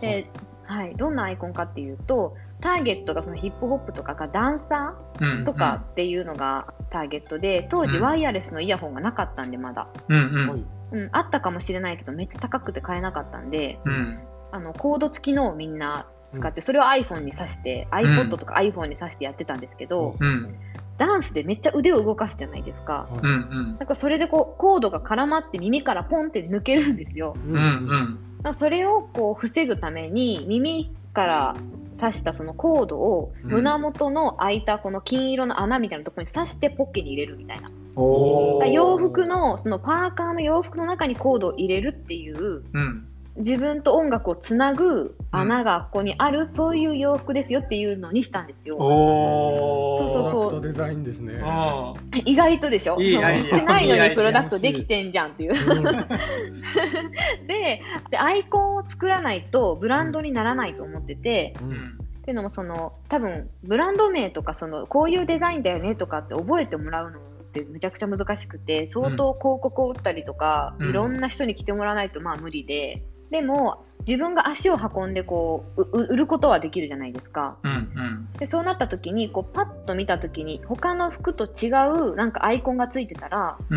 [0.00, 0.26] で、
[0.66, 8.02] はい、どんなアイコンかっていうと、ターゲットがそのヒップホップとかがダンサうんーとかっていうのがターゲットで、当時うん。
[8.02, 9.88] ワイヤレスのイヤホンがなかったんでまだ。
[10.08, 14.18] うんうん、あったかもしれないけど、めっちゃ高くて買えなかったんで、うん。
[14.52, 20.54] あのコード付きのをみんな使って、それを iPhone に挿して、iPod とか iPhone に挿してやってたんですけど、うん
[20.98, 23.08] ダンスでめっちゃ腕を動かすじゃないですか。
[23.10, 23.28] はいうんう
[23.72, 27.36] んなんかそれでこうコードが絡まって耳からポンって抜けるんですよ。
[27.46, 31.56] ううんうんそれをこう防ぐために耳から
[31.98, 37.70] 刺したそのコードをうん胸元の開いたこの金色の穴みたいなところに刺してポッケに入れるみたいな。
[38.66, 48.76] 洋服のそのパーカーの洋服の中にコードを入れるっていううん自分と音楽をつなぐ穴がここにある、そういう洋服ですよっていうのにしたんですよ。
[48.78, 50.10] おー。
[50.10, 51.40] そうプロダクトデザインですね。
[51.42, 51.92] あ
[52.24, 55.52] 意外とでしょいいないのにプロダクトできてんじゃんっていう。
[55.52, 55.84] うん。
[57.46, 61.72] ででアイコンを作らないとブランドにならないと思ってて、ううん。
[61.72, 67.22] んっていうのもその多分ブランド名とかそのこういうデザインだよねとかって覚えてもらうのっ
[67.52, 70.90] てめちゃくちゃ難しくて相当広告を打ったりとか、うん。
[70.90, 77.56] いろんな人に来てもらわないとまあ無理ででも自分が足を運んでこうう売ることはできるじゃないですか。
[77.64, 78.28] うんうん。
[78.38, 83.76] でそうなった時にこうパッと見た時に他の服と違うなんかアイコンがついてたらう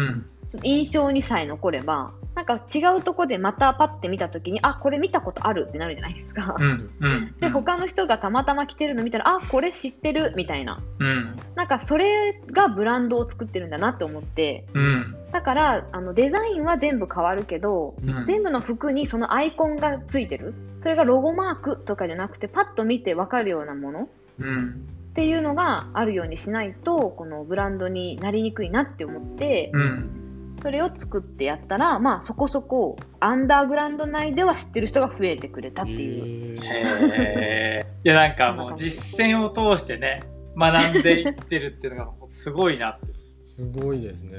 [0.63, 6.55] 印象にさえ残ればなんか違うとこでまたパッて見た時にあこれ見たことあるってなるじゃないですか。
[6.57, 10.81] うんうん で他の人がたまたま着てるの見たらあこれ知ってるみたいな。
[10.99, 11.35] うん。
[11.55, 14.65] なんかそれがブランドを作ってるんだなって思って。
[14.73, 15.15] うん。
[15.33, 18.25] だからあのデザインは全部変わるけどうん。
[18.25, 20.53] 全部の服にそのアイコンがついてる。
[20.79, 24.09] それがロゴマークとかじゃなくてパッと見て分かるようなもの。
[24.39, 24.87] うん。
[25.09, 30.18] っていうのがあるようにしないとこのブランドになりにくいなって思ってうん
[30.61, 36.57] それを作ってやったらまあそこそこアンダーグラウンド内では知ってる人が増えてくれたっていう。
[36.63, 40.23] へ いやなんかもう実践を通してね
[40.57, 43.07] 学んでいってるっていうのがすごいなって。
[43.55, 44.37] すごいですね。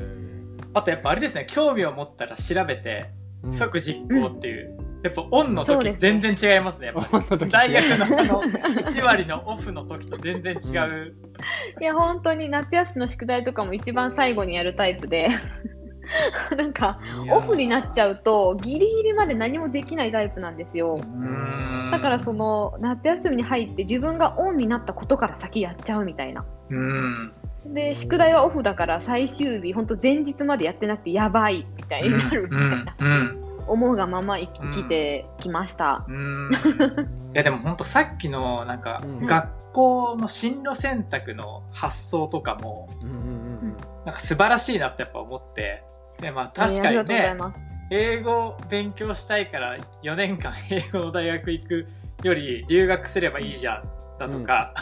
[0.72, 3.11] あとやっぱあれですね興味を持ったら調べて
[3.42, 3.52] うん。
[3.52, 6.92] 即実行っていう、やっぱオンの時全然違いますね。
[7.50, 11.14] 大学のあの1割のオフの時と全然違う、
[11.80, 15.28] いや本当に夏休みの宿題とかも一番最後にやるタイプで
[16.57, 16.99] なんか
[17.31, 20.96] オフになっちゃうとギリギリまで何もできないタイプなんですよ。
[21.90, 26.44] だからその夏休みに入って自分がオンになったことから先やっちゃうみたいな。
[26.70, 27.33] うん。
[27.66, 36.51] で宿題はオフだから最終日本当前日までやってなくてやばいみたいになるみたいな、うん思うがまま生きてきました、うん。
[37.35, 39.27] いやでも本当さっきのなんかうん。
[39.27, 43.77] 学校の進路選択の発想とかもうんうんうん。
[44.05, 45.85] なんか素晴らしいなってやっぱ思って
[46.20, 47.37] でまあ確かにね。
[47.90, 51.87] 英語勉強したいから4年間 英語の大学行く
[52.22, 53.85] より留学すればいいじゃん
[54.18, 54.74] だとか、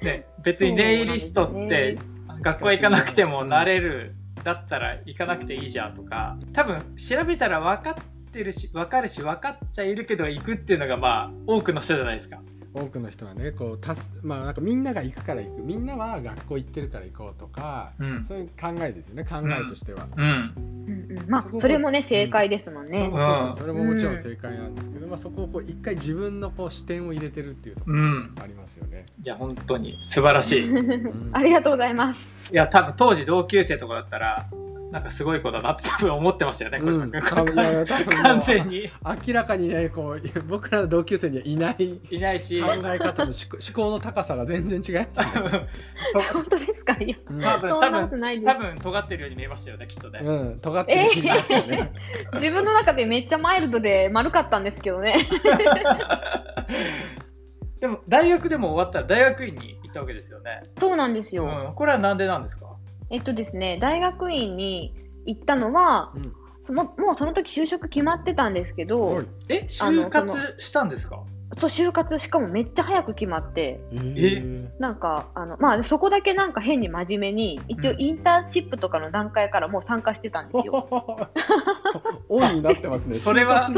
[0.00, 1.98] ね、別にネイリストって
[2.40, 6.38] 学校行かなくてもなれるだったら行かなくていいじゃんとか。
[6.54, 12.40] 多分調べたら分かってるし分かるし分かっちゃいるけど行くっていうのがまあ多くの人じゃないですか。
[12.74, 15.62] 多くの人はねこうたすまあなんかみんなが行くから行く。
[15.62, 18.24] みんなは学校行ってるから行こうとか、うん。
[18.26, 20.24] そういう考えですよね考えとしては、うん。
[20.24, 21.18] うん。
[21.18, 23.46] うんまあそれもね正解ですもんね、そうそうそう。
[23.46, 23.56] うん。
[23.56, 27.98] それももちろん正解なんですけど、まあ、そこをこう一回自分のこう視点を入れてるっていうところ
[28.42, 30.62] ありますよね、いや本当に素晴らしい。
[30.62, 31.30] いん。
[31.32, 32.54] ありがとうございます。
[32.54, 34.46] や多分当時同級生とかだったら
[34.90, 37.20] なんかすごい子だなって多分思ってましたよね小島君、
[37.82, 37.86] う
[38.22, 38.90] 完全に。
[39.26, 42.60] 明らかにねこう僕らの同級生にはいないいないし。
[42.62, 45.66] 考え方の思考 思考の高さが全然違いますね、
[46.32, 46.94] 本当ですか？
[46.94, 47.40] いやうん。
[47.40, 50.20] 多分多分多分尖ってるように見えましたよねきっとね。
[50.22, 51.92] うん、尖ってる気になってね、
[52.34, 55.16] 自分の中でめっちゃマイルドで丸かったんですけどね。
[57.80, 60.62] でも大学でも終わったら大学院に行ったわけですよね。
[60.78, 62.67] そうなんですよ、うん、これはなんでなんですか？
[63.10, 64.94] えっとですね大学院に
[65.26, 66.32] 行ったのはうん。
[66.60, 69.26] そのもうその時就職決まってたんですけど、はい。
[69.48, 71.22] え就活したんですか？
[71.56, 73.80] そう就活しかもめっちゃ早く決まって。
[73.92, 73.96] え？
[73.96, 74.68] ー。
[74.78, 80.88] なんかあのまあそこだけなんか変に真面目に一応うんインターンシップとかの段階からもう参加してたんですよ。
[82.28, 83.14] オンになってますね。
[83.16, 83.70] それは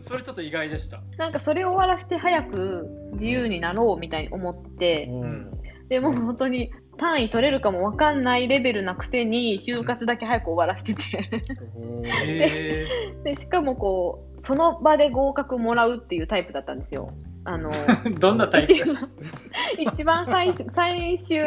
[0.00, 1.00] それちょっと意外でした。
[1.16, 5.50] なんかそれを終わらせて早く自由になろうみたいに思ってて、うん
[5.94, 11.02] でもう本当に単位取れるかもわかんないレベルなくせに就活だけ早く終わらせてて。
[11.76, 12.08] おー。
[12.08, 12.86] へ
[13.22, 17.12] でしかもこうその場で合格もらうっていうタイプだったんですよ。
[17.46, 18.72] あのー どんなタイプ？
[18.72, 19.10] 一番
[19.78, 21.38] 一番最終最終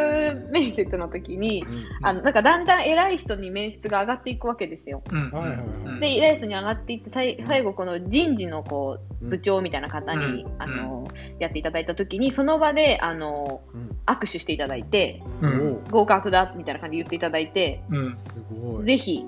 [0.52, 1.66] 面接の時に
[2.04, 5.02] あのなんかだんだん偉い人に面接が上がっていくわけですよ。
[5.12, 5.32] うん。
[5.32, 5.68] はいはいはい。
[5.86, 6.00] うん。
[6.00, 9.30] で偉い人に上がっていってさい最後この人事のこううん。
[9.32, 10.56] 部長みたいな方に、うん。
[10.60, 11.08] あの
[11.40, 15.84] やっていただいた時にその場であのうん握手していただいてうん。
[15.91, 18.17] 合格だみたいな感じで言っていただいてうん。
[18.17, 18.86] すごい。
[18.86, 19.26] ぜひ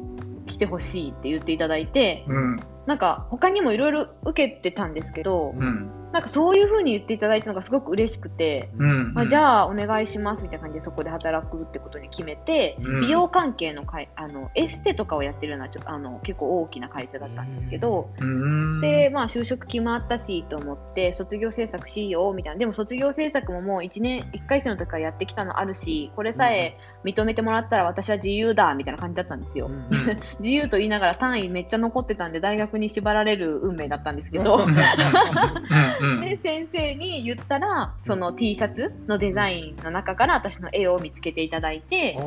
[0.47, 5.91] 来てほしいって言っていただいてうんなんか他にもいろいろ受けてたんですけどうん。
[6.11, 8.71] なんかそういう風に言っていただいたのがすごく嬉しくて。
[8.77, 9.13] うん。
[9.13, 13.01] まあ、じゃあお願いしますみたいな感じでそこで働くってことに決めて、うん。
[13.01, 18.81] 美容関係の会あのエステとかをやってるようなちょっとあの結構大きな会社だったんですけど、うん。
[18.81, 22.59] で、まあ、就職決まったしと思って卒業制作しようみたいな。
[22.59, 29.89] でも卒業制作ももう1年1回生の時からやってきたのあるしこれさえ認めてもらったら私は自由だみたいな感じだったんですよ、うん
[30.39, 34.65] 自由と言いながら単位めっちゃ残ってたんで大学に縛られる運命だったんですけど、
[36.21, 42.17] で先生に言ったらその T シャツのデザインの中から私の絵を見つけていただいて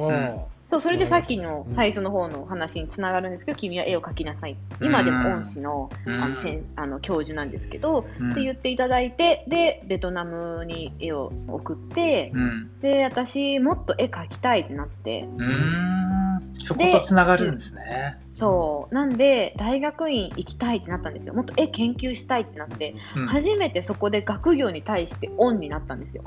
[0.72, 1.74] そうそれでさっきのうん。
[1.74, 4.56] 最初の方の話につながるんですけど君は絵を描きなさい。
[4.80, 6.24] 今でも恩師のうん。
[6.24, 8.32] あのせんあの教授なんですけどうん。
[8.32, 12.70] って言っていただいてでベトナムに絵を送ってうん。
[12.80, 15.28] で私もっと絵描きたいってなって。
[15.36, 16.54] うん。
[16.54, 18.16] そことつながるんですね。
[18.32, 18.94] そう。
[18.94, 21.34] なんで大学院行きたいってなったんですよ。
[21.34, 22.94] もっと絵研究したいってなって。
[23.14, 23.26] うん。
[23.26, 26.22] 初めてそこで学業に対してオンになったんですよ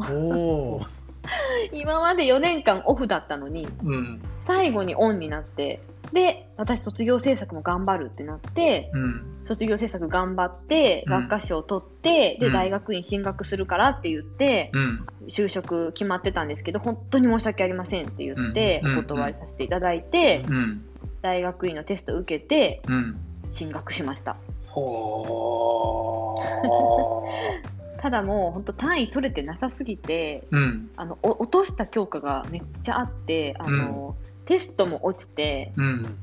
[1.72, 4.22] 今まで4年間オフだったのにうん。
[4.44, 5.82] 最後にオンになって
[6.14, 9.32] で私卒業制作も頑張るってなってうん。
[9.46, 11.12] 卒業制作頑張ってうん。
[11.12, 12.48] 学科賞を取って、うん。
[12.48, 15.06] で大学院進学するからって言ってうん。
[15.28, 18.98] 就職決まってたんですけど本当に申し訳ありませんって言ってうん。
[19.00, 20.86] お断りさせていただいて、うん。
[21.22, 23.18] 大学院のテストを受けてうん。
[23.50, 24.36] 進学しました
[28.06, 30.92] ただもう本当単位取れてなさすぎてうん。
[30.96, 34.16] あのお落とした教科がめっちゃあってあの、
[34.46, 36.16] テストも落ちてうん。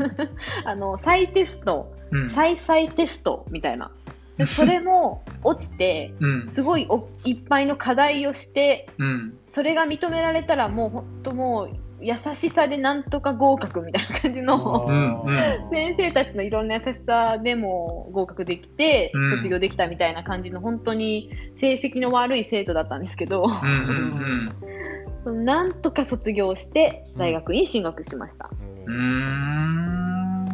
[0.64, 2.30] あの再テストうん。
[2.30, 3.90] 再々テストみたいな。
[4.38, 6.50] で それも落ちてうん。
[6.54, 9.38] すごいおいっぱいの課題をしてうん。
[9.50, 11.70] それが認められたらもう本当もう
[12.00, 14.86] 優しさでなんとか合格みたいな感じの
[15.72, 19.36] 先生たちのいろんな優しさでも合格できてうん。
[19.38, 21.30] 卒業できたみたいな感じの本当に
[21.60, 23.44] 成績の悪い生徒だったんですけど、
[25.26, 28.48] なんとか卒業して大学院進学しました。
[28.86, 30.48] うん。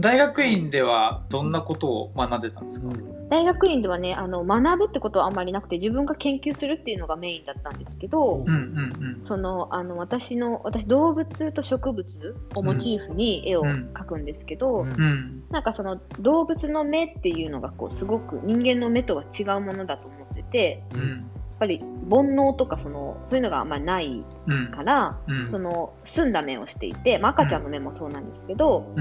[0.00, 2.88] 大学院ではどんなことを学んでたんですか？
[2.88, 15.00] うん大学院ではねあの学ぶってことはあんまりなくて自分が研究するっていうのがメインだったんですけど、うんうんそのあの私の私動物と植物をモチーフに絵を描くんですけど、うんうん。
[15.00, 15.44] うん。
[15.50, 21.30] なんかその動物の目っていうのがこうすごく人間の目とは違うものだと思っててうん。
[21.58, 21.78] ぱり
[22.10, 24.70] 煩悩とかそのそういうのがあんまりないうん。
[24.72, 25.50] から、うん。
[25.50, 28.92] その澄んだ目をしていて、まあ、赤ちゃんの目もそうなんですけど、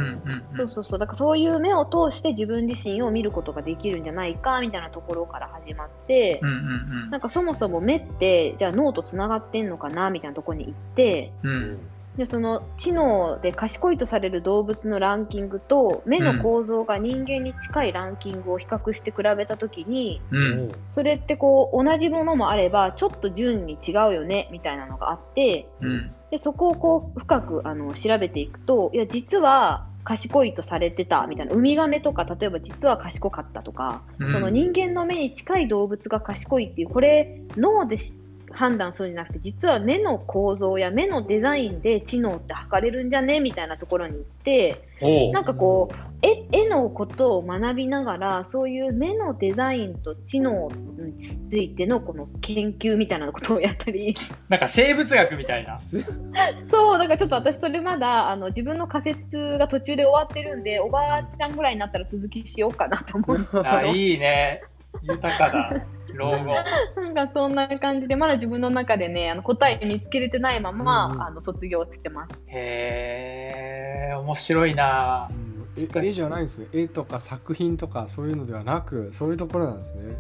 [0.55, 11.79] そうそうそうだからそういう目を通して自分自身を見ることができるんじゃないかみたいなところから始まって、うんうんなんかそもそも目ってじゃあ脳とつながってんのかなみたいなところに行ってうん。
[12.13, 12.17] うん。
[12.17, 20.71] でその知能で賢いとされる動物のランキングと目の構造が人間に近いランキングを比較して比べたときにうん。
[20.91, 26.11] それってこう同じものもあればちょっと順に違うよねみたいなのがあってうん。
[26.31, 38.13] でそこをこう深くあの調べていくといや実は賢いとされてたみたいなウミガメとか例えば実は賢かったとか、うんその人間の目に近い動物が賢いっていうこれ脳でし
[38.51, 44.87] 判断するんじゃなくて実は目の構造や目のデザインで知能って測れるんじゃねみたいなところに行って
[45.33, 51.17] なんかこう絵絵のことを学びながらそういう目のデザインと知能に
[51.49, 54.15] ついてのこの研究みたいなことをやったり
[54.47, 55.79] なんか生物学みたいな。
[56.69, 64.61] そうだからちょっと私それまだあの自分の仮説が途中で終わってるんでおばあちゃんぐらいになったら続きしようかなと思ってあ、いいね。
[65.01, 65.85] 豊かだ。
[66.13, 66.55] 老後。
[67.01, 72.33] なんかそんな感じでまだ自分の中でねあの答え見つけれてないまま、うんうんあの卒業してます。
[72.47, 75.33] へえ、面白いなう。
[75.33, 80.15] んえ絵じゃないんですね絵とか作品とかそういうのではなくそういうところなんですね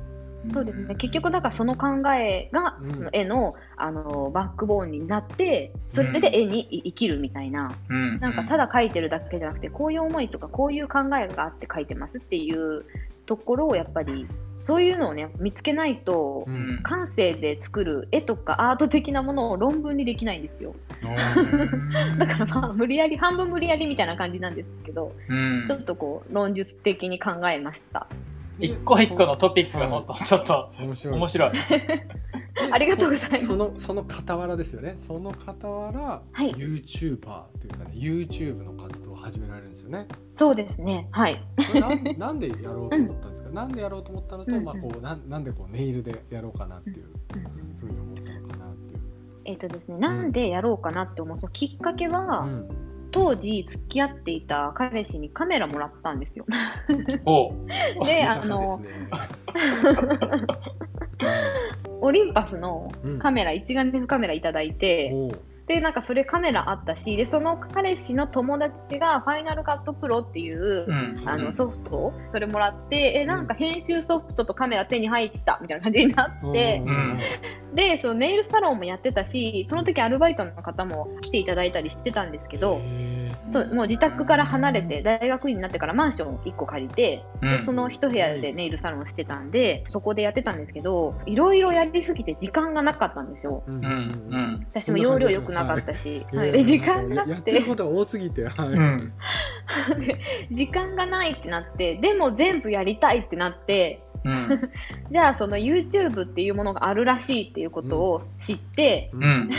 [0.53, 8.19] そうですね結局だからその考えがうんその絵の,、あのバックボーンになってそれで絵に生きるみたいな、うん。
[8.19, 12.85] なんかただ描いてるだけじゃなくてこういう思いとかこういう考えがあって描いてますっていう
[13.25, 16.79] ところをやっぱりそういうのをね見つけないと、ううん。
[16.83, 20.75] 感性で作る絵とかアート的なものを論文にできないんですよ。
[22.17, 25.65] だからまあ無理やり半分無理やりみたいな感じなんですけどうん。
[25.67, 28.07] ちょっとこう論述的に考えました。
[28.59, 31.15] 一個一個のトピックが本当ちょっと面白い。
[31.15, 31.51] 面白い。
[32.71, 33.47] ありがとうございます。
[33.47, 34.97] そ のその傍らですよね。
[35.07, 36.51] その傍ら、はい。
[36.53, 40.07] YouTuber というかね YouTube の活動を始められるんですよね。
[40.35, 41.07] そうですね。
[41.11, 41.41] はい。
[41.79, 44.65] なん なんでやろうと思ったんですか、なんでやろうと思ったのと、うんうん。
[44.65, 47.05] まあ、こうなんなんでこうネイルでやろうかなっていう
[47.79, 49.01] ふうに思ったのかなっていう、
[49.45, 52.69] えっ、とですねなんでやろうかなって思うそのきっかけは、うん。
[53.13, 56.45] 当時付き合っていた彼氏にカメラもらったんですよ。
[58.05, 58.81] であの
[62.01, 63.19] オリンパスのうん。
[63.19, 65.13] カメラ、一眼レフカメラいただいて、
[65.71, 71.23] で、なんかそれカメラあったし、で、その彼氏の友達がファイナルカットプロっていう、うん。
[71.25, 77.19] あのソフトをそれもらって、え、なんか編集ソフトとカメラ手に入ったみたいな感じになって、うん。
[77.73, 83.20] で、そのネイルサロンもやってたし、その時アルバイトの方も来ていただいたりしてたんですけど、へ
[83.51, 87.51] そうもう自宅から離れて、大学院になってからマンション1個借りて、うん。
[87.51, 93.63] でその一部屋でネイルサロンをしてたんで、そこでやってたんですけど、いろいろやりすぎて時間がなかったんですよ。
[93.67, 93.85] ーうん。
[93.85, 94.67] うんうん。
[94.71, 96.65] 私も容量良くなかったし、ははい。
[96.65, 98.69] 時間なくやってるて、ことが多すぎて、はい。
[98.69, 99.13] うん。
[100.51, 104.69] 時間がないってなって、でも全部やりたいってなって、うん。
[105.11, 109.49] じゃあその YouTube っていうものがあるらしいっていうことを知って、うん。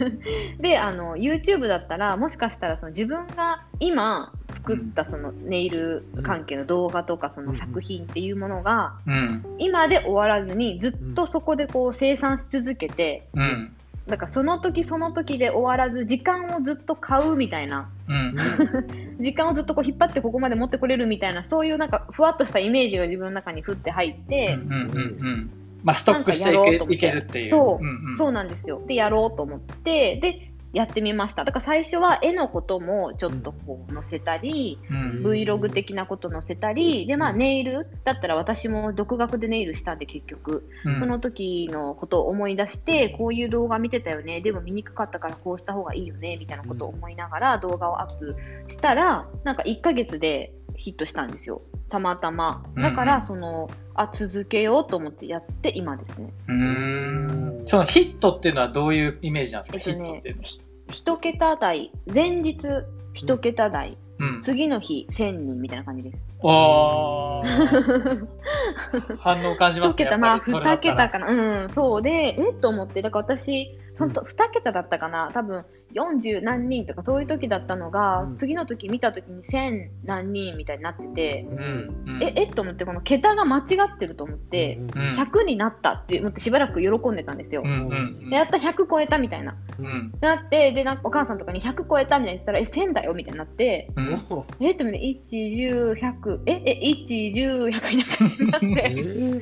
[0.60, 9.44] であの YouTube だったらもしかしたらその自分が今作ったそのネイル関係の動画とかその作品っていうものがうん。
[9.58, 13.72] 今で終わらずにずっとそこでこう生産し続けてうん。
[14.10, 18.36] だからその時その時で終わらず時間をずっと買うみたいなうん。
[19.20, 24.72] 時間をずっとこう引っ張ってここまで持ってこれるみたいなそういうなんかふわっとしたイメージが自分の中に降って入って、うん。
[24.72, 25.50] うん。
[25.82, 27.50] まあ、ストックしていけいけるっていう。
[27.50, 28.16] そううん。
[28.16, 31.44] そうなんですよでやろうと思ってでやってみました。
[31.44, 35.22] だから最初は絵のこともちょっとこう載せたり、うん。
[35.24, 40.68] Vlog 的なこと載せたりでまあネイルだったら私も独学でネイルしたんで結局。
[40.84, 40.98] うん。
[40.98, 44.40] その時のことを思い出してこういう動画見てたよね。
[44.40, 48.36] でも見にくかったからこうした方がいいよねみたいなことを思いながら動画をアップ
[48.68, 51.60] したらなんか1ヶ月でヒットしたんですよ。
[51.90, 52.64] たまたま。
[52.76, 52.98] だかうん。
[53.00, 56.32] うんらその、あ続けようと思ってやって今ですね。
[56.48, 57.66] うーん。
[57.66, 60.44] そのヒットっていうのはどういうイメージなんですか、えっとねヒットっていうのは。
[60.46, 60.60] ひ
[60.90, 61.92] 一桁台。
[62.12, 62.66] 前日
[63.12, 64.42] 一桁台、うん。
[64.42, 66.18] 次の日1000人みたいな感じです。
[66.40, 68.26] おー。
[69.20, 70.04] 反応感じます1ね。
[70.04, 71.08] 桁、まあ、2やっぱりそれだったら。
[71.08, 71.26] 桁かな。
[71.28, 72.50] うん、そうで、え？
[72.50, 75.64] っと思って、だから私、そのと2桁だったかな、多分
[75.94, 78.36] 40何人とかそういう時だったのが、うん。
[78.36, 82.04] 次の時見た時に1000何人みたいになってて、ううん。
[82.06, 82.22] うん。
[82.22, 83.62] え、えっと思って、この桁が間違
[83.94, 85.02] ってると思って、うん。
[85.02, 85.14] うん。
[85.16, 87.62] 100になったって思ってしばらく喜んでたんですよ。
[87.64, 89.56] うんうんで、やった100超えたみたいな。
[89.78, 90.12] うん。
[90.20, 94.14] なって、で、なんかお母さんとかに100超えたみたいに言ったら、え、1000だよみたいになって、うん。
[94.30, 98.66] おえっと思って、1、10、100、え、え、1、10、100になって。
[98.86, 99.40] えー。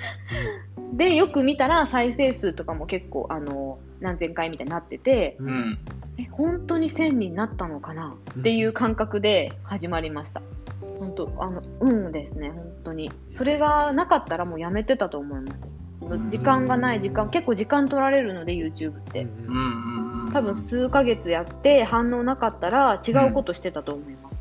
[0.95, 5.79] で、よく見たら再生数とかも結構、あの、何千回みたいになってて、ううんん
[6.19, 8.17] え、本当に1000になったのかな？
[8.39, 10.43] っていう感覚で始まりました。
[10.99, 13.11] 本当、あの、うんですね、本当に。
[13.35, 15.65] それがなかったらもうやめてたと思います。
[15.99, 19.23] その時間がない時間、結構時間取られるので、YouTube って。
[19.23, 24.37] うんうんうん多分数ヶ月やって反応なかったら違うことしてたと思います。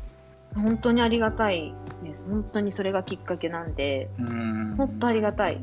[0.54, 2.22] 本当にありがたいです。
[2.28, 5.62] 本当にそれがきっかけなんで、うん本当ありがたい。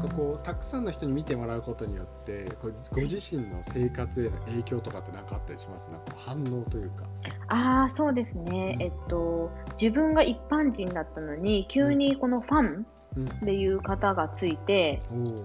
[0.00, 5.90] ここたくさんの人に見てもらうことによってこうご自身の生活への影響とかって何かあったりします？
[5.90, 7.04] なんか反応というか。
[7.48, 8.76] ああ、そうですね。
[8.80, 12.86] えっと、自分が一般人だったのに、急にこのファン
[13.16, 13.28] うん。
[13.28, 15.44] っていう方がついて、おー。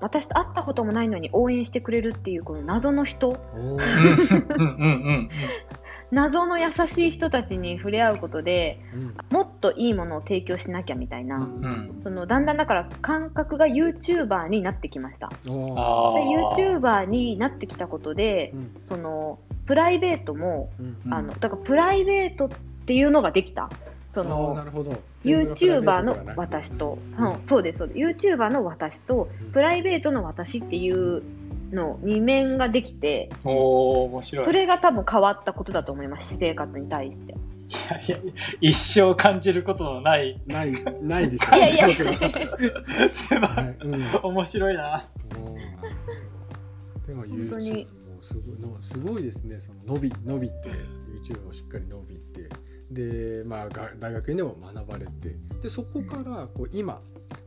[0.00, 3.38] 私と会ったこともないのに応援してくれるっていうこの謎の人、
[6.12, 9.16] 謎の優しい人たちに触れ合うことでうん。
[9.30, 11.42] もっといいものを提供しなきゃみたいな、うん。
[11.42, 12.00] うん。
[12.04, 15.28] そのだんだんだから感覚が YouTuber になってきました。
[15.28, 16.78] でー。
[16.78, 18.70] YouTuber になってきたことでうん。
[18.84, 20.70] そのプライベートも
[21.08, 22.48] あのだからプライベートっ
[22.84, 23.70] ていうのができた。
[24.10, 25.00] そのなるほど。
[25.24, 28.00] YouTuber の私と、うん、そうですそうです。
[28.00, 29.52] YouTuber の私とうん。
[29.52, 31.22] プライベートの私っていう
[31.72, 34.44] の二面ができておー面白い。
[34.44, 37.32] それが多分変わったことだと思います私生活に対して。
[37.32, 40.40] いやいや一生感じることのない。
[40.46, 41.88] ないないでしょいやいや。
[43.10, 44.02] すばはいうん。
[44.22, 45.04] 面白いな。
[47.06, 47.88] でも本当 YouTube に。
[48.14, 49.58] もすごいのすごいですね。
[49.58, 50.54] その伸び伸びて
[51.24, 52.48] YouTube もしっかり伸びて。
[52.90, 55.34] でまあが大学院でも学ばれて。
[55.62, 57.00] でそこからこう今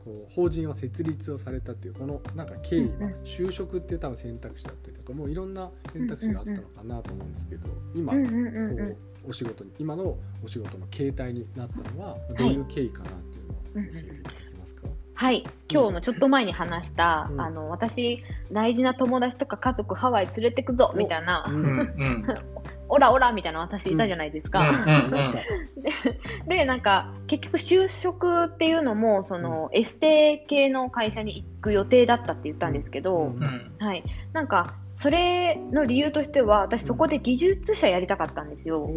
[0.04, 8.96] こう法人を設立をされたっていうこのなんか経緯は就職っていう多分選択肢だったりとかもういろんな選択肢があったのかなと思うんですけど今こう
[9.28, 14.82] お仕事に今のお仕事の形態になったのはどういう経緯かなっていうのを教えていただけますか、
[15.14, 15.44] はい。
[15.68, 17.40] 今日のちょっと前に話した、うん。
[17.40, 18.22] あの私
[18.52, 22.26] 大事な友達とか家族ハワイ連れてくぞみたいな、うん
[22.88, 24.64] オラオラみたいな私いたじゃないですか。
[26.48, 33.36] でなんか結局就職っていうのもその、エステ系の会社に行く予定だったって言ったんですけど、うん。
[33.36, 33.76] うん。
[33.78, 38.88] はい、なんかそれの理由としては私そこで技術者やりたかったんですよ。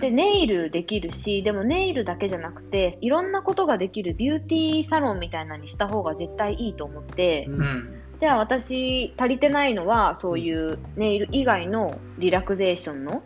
[0.00, 13.22] でネイルできるしでもネイルだけじゃなくていろんなことができるビューティーサロンみたいなのにした方が絶対いいと思って、ううんんじゃあ私足りてないのはそういうネイル以外のリラクゼーションの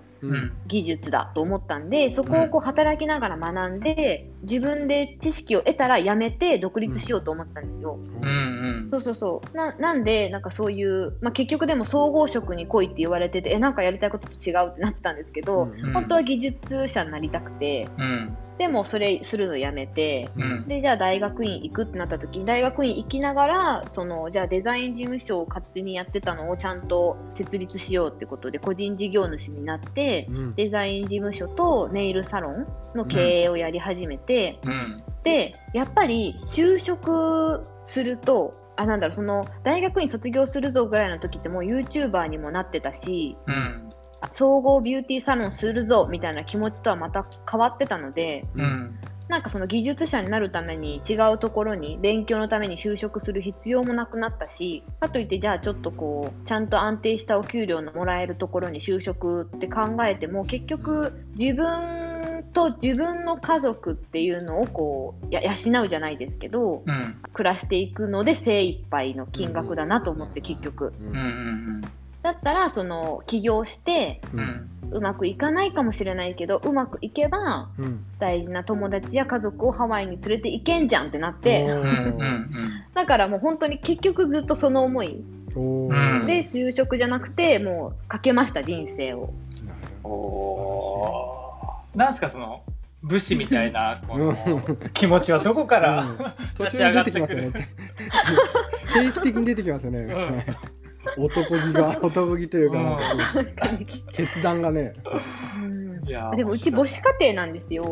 [0.69, 7.99] 技術だと思ったんでそこをこう働きながら学んで自分で知識を得たらやめて独立しようと思ったんですよ。
[8.23, 8.91] うんうん。
[8.91, 9.57] そうそうそう。
[9.57, 15.93] ななんでなんかそういう、まあ、結局でも総合職に来いって言われててえなんかやりたいことと違うってなってたんですけど、うん。
[15.93, 18.37] 本当は技術者になりたくてうん。
[18.59, 20.69] でもそれするのやめてうん。
[20.69, 30.51] でじゃあ大学院行くってなった時に大学院行きながらそのじゃあデザイン事務所を勝手にやってたのをちゃんと設立しようってことで個人事業主になってうん。
[30.53, 34.34] デザイン事務所とネイルサロンの経営をやり始めて、
[34.65, 35.03] うん。
[35.23, 43.89] でやっぱり就職するとあなんだろうその大学院卒業するぞぐらいの時ってもう YouTuber にもなってたしうん。
[44.21, 48.99] あ総合ビューティーサロンするぞみたいな気持ちとはまた変わってたのでうん
[49.29, 67.17] なんかその技術者になるために違うところに勉強のために就職する必要もなくなったしかといってじゃあちょっとこうちゃんと安定したお給料のもらえるところに就職って考えても結局自分と自分の家族っていうのをこうや養うじゃないですけどうん。
[67.33, 70.93] 暮らしていくので精一杯の金額だなと思って結局。
[71.01, 71.81] ううんうん
[72.25, 74.41] だったらその起業してうん。
[74.41, 78.05] うんうまくいかないかもしれないけどうまくいけばうん。
[78.21, 81.67] 大事な友達や家族をハワイに連れて行けんじゃんってなって。
[82.95, 85.25] だからもう本当に結局ずっとその思い。
[85.49, 89.31] で就職じゃなくてもうかけました人生を。
[91.97, 92.63] なんすかその
[93.03, 94.37] 武士みたいなこのうん。
[94.93, 96.17] 気持ちはどこかどら、うん。
[96.57, 97.69] 途中に出てきますよね。
[98.95, 100.47] 定期的に出てきますよね、
[101.17, 104.93] 男気が 男気というかなんかそう決断がね。
[105.63, 106.09] うん。
[106.09, 107.85] いやでもうち母子家庭なんですよ。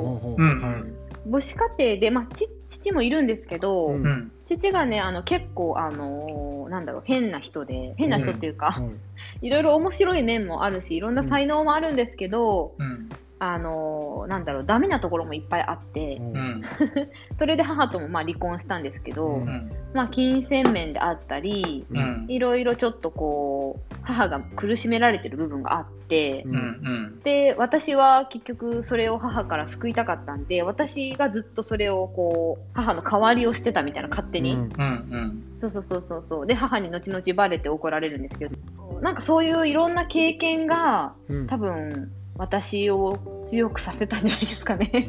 [1.30, 4.04] 母子家庭で、まあ、ち父もいるんですけど、うん。
[4.04, 4.32] うん。
[4.44, 9.00] 父がねあの結構あのーなんだろう変な人で変な人っていうか、うん。
[9.42, 13.08] いろいろ面白い面もあるしいろんな才能もあるんですけど、うん。
[13.44, 16.62] あのーなんだろうダメなところもいっぱいあって、うんうん。
[17.36, 19.72] それで母ともまあ離婚したんですけど、うんうん。
[19.92, 22.26] まあ、金銭面であったりうん。
[22.28, 27.20] いろいろちょっとこう母が苦しめられてる部分があって、うん。
[27.24, 35.08] で私は結局それを母から救いたかったんで私がずっとそれをこう母の代わりをしてたみたいな勝手に、うんうん。
[35.10, 35.42] うん。
[35.58, 45.08] そうそうそうそうそうで母に後々バレて怒られるんですけどなんかそういういろんな経験がうん多分私を強くさせたんじゃないですかね。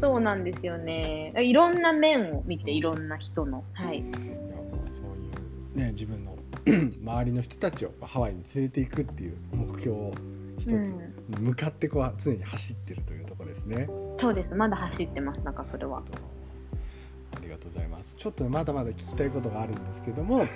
[0.00, 1.32] そうなんですよね。
[1.36, 3.64] いろんな面を見ていろんな人の。
[3.72, 4.04] はい。
[4.12, 4.30] そうい
[5.74, 10.12] うね自分の 周りの人たちをハワイに連れていくっていう目標を
[10.58, 11.14] 一つうん。
[11.40, 13.88] 向かってこう常に走ってるというところですね。
[14.18, 14.54] そうです。
[14.54, 16.02] まだ走ってますなんかそれは
[17.36, 18.14] ありがとうございます。
[18.16, 20.46] ちょっとまだまだ聞きたいことがあるんですけども、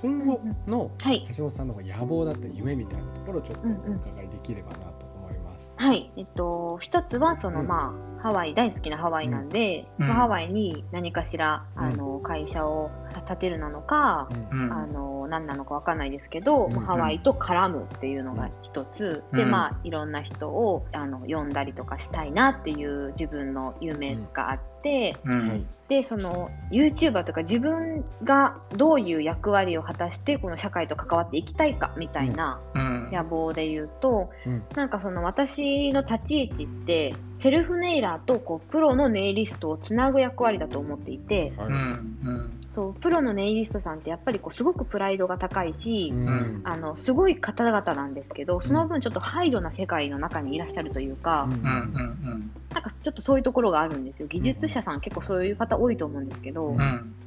[0.00, 5.74] 今後のはい橋本さんの野望だったり夢みたいなところをちょっとお伺いできればなと思います。
[5.76, 12.90] はい、えっと、一つはその、うんまあ、ハワイ大好きなハワイなんで、うんまあハワイに何かしら、うんあの会社を
[13.26, 14.72] 建てるなのか、うんうん。
[14.72, 19.50] あの何なのかわかんないですけど、うんまあハワイと絡むっていうのが一つ、でうん。
[19.50, 25.48] まあいろんな人をあの呼んだりとかしたいなっていう自分の夢があって、うん。
[25.48, 25.64] はい。
[25.88, 33.10] でその YouTuber とか自分がどういう役割を果たしてこの社会と関わっていきたいかみたいなうん。
[33.10, 34.62] 野望で言うと、うん。
[34.74, 41.66] なんかその私の立ち位置ってセルフネイラーとこうプロのネイリストをつなぐ役割だと思っていてはい。
[41.68, 42.58] うん。
[42.72, 42.74] うん。
[42.74, 52.50] そうプロのネイリストさんってやっぱりこうすごくプライドが高いし、うんあのすごい方々なんですけどその分ちょっとハイドな世界の中にいらっしゃるというか、うん。
[52.72, 56.76] なんかちょっとそういうところがあるんですよ技術者さん結構そういう方多いと思うんですけど。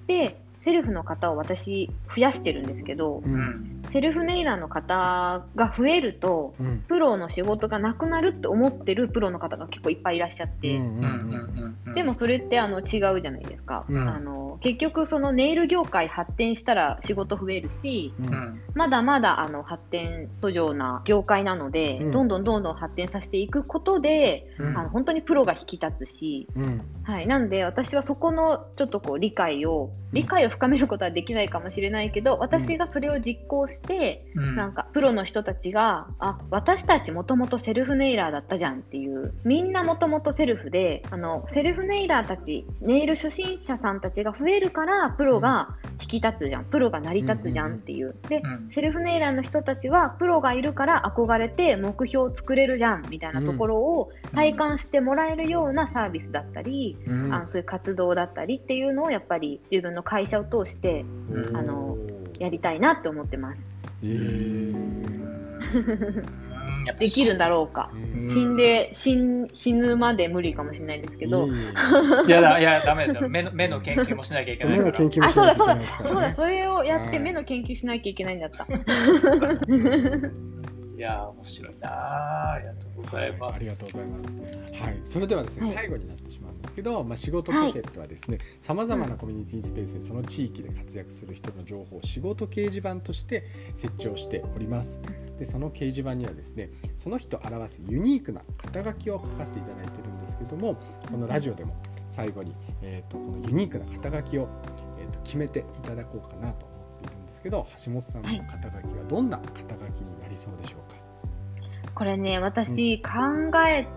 [0.08, 3.39] でセルフの方を私増やしてるんですけどううん。
[3.39, 3.86] ん。
[3.91, 6.80] セルフネイラーの方が増えるとうん。
[6.80, 10.82] プロの仕事がなくなるって思ってるプロの方が結構いっぱいいらっしゃって。
[11.93, 14.09] でも、それってあの違うじゃないですか、うん。
[14.09, 18.13] あの結局そのネイル業界発展したら仕事増えるし。
[18.74, 22.11] まだまだあの発展途上な業界なので、うん。
[22.11, 24.78] どんどんどんどん発展させていくことで、うん。
[24.78, 26.82] あの本当にプロが引き立つし、うん。
[27.03, 34.56] はい、なんで私はそこのちょっとこう理解を理解を深めることはできないかもしれないけど私がそれを実行して、うん。
[34.56, 46.66] なんかプロの人たちがあ私たちもともとセルフネイラーだったじゃんっていうみんなもともとセルフであのセルフネイラーたちネイル初心者さんたちが増えるからプロが引き立つじゃん。
[46.66, 48.16] プロが成り立つじゃんっていう。
[48.30, 48.70] でうん。
[48.72, 57.34] セルフネイラーの人たちはプロがいるから憧れて目標を作れるじゃんみたいなところを体感してもらえるようなサービスだったり、うん。
[57.34, 61.98] あのそういう活動だったりっていうのをやっぱり自分の会社を通してうんあの
[62.39, 63.64] やりたいなって思ってます。
[64.04, 64.76] えー
[66.86, 67.89] やっぱできるんだろうか。
[67.93, 71.52] うん死んで死ん死ぬまで無理かもしれないですけど、い
[72.30, 73.30] やだ、いや、ダメですよ。
[73.30, 74.84] 目の、目の研究もしなきゃいけそないから。
[74.84, 78.66] のような研究もあしないといけそうだそうだそうだねそれをやっはいて目の研究しなきゃいけないんだった。
[80.96, 83.56] いや、面白いなありがとうございます。
[83.56, 84.82] ありがとうございます。
[84.82, 95.02] はい、それではですね、はい最後になってしまうんですけど、まあ、仕事ポケットはですね、さまざまなコミュニティスペースでその地域で活躍する人の情報を仕事掲示板として設置をしております。
[95.38, 100.76] で、その掲示板にはですね、その人を表すユニークな肩書きを書かせていただいてるんですけども、
[101.12, 101.76] このラジオでも
[102.10, 104.48] 最後に、えー、とこのユニークな肩書きを、
[104.98, 106.74] えー、と決めていただこうかなと
[107.46, 111.91] けど、橋本さんの肩書きはどんな肩書きになりそうでしょうか？
[111.93, 113.12] これね私考
[113.68, 113.88] え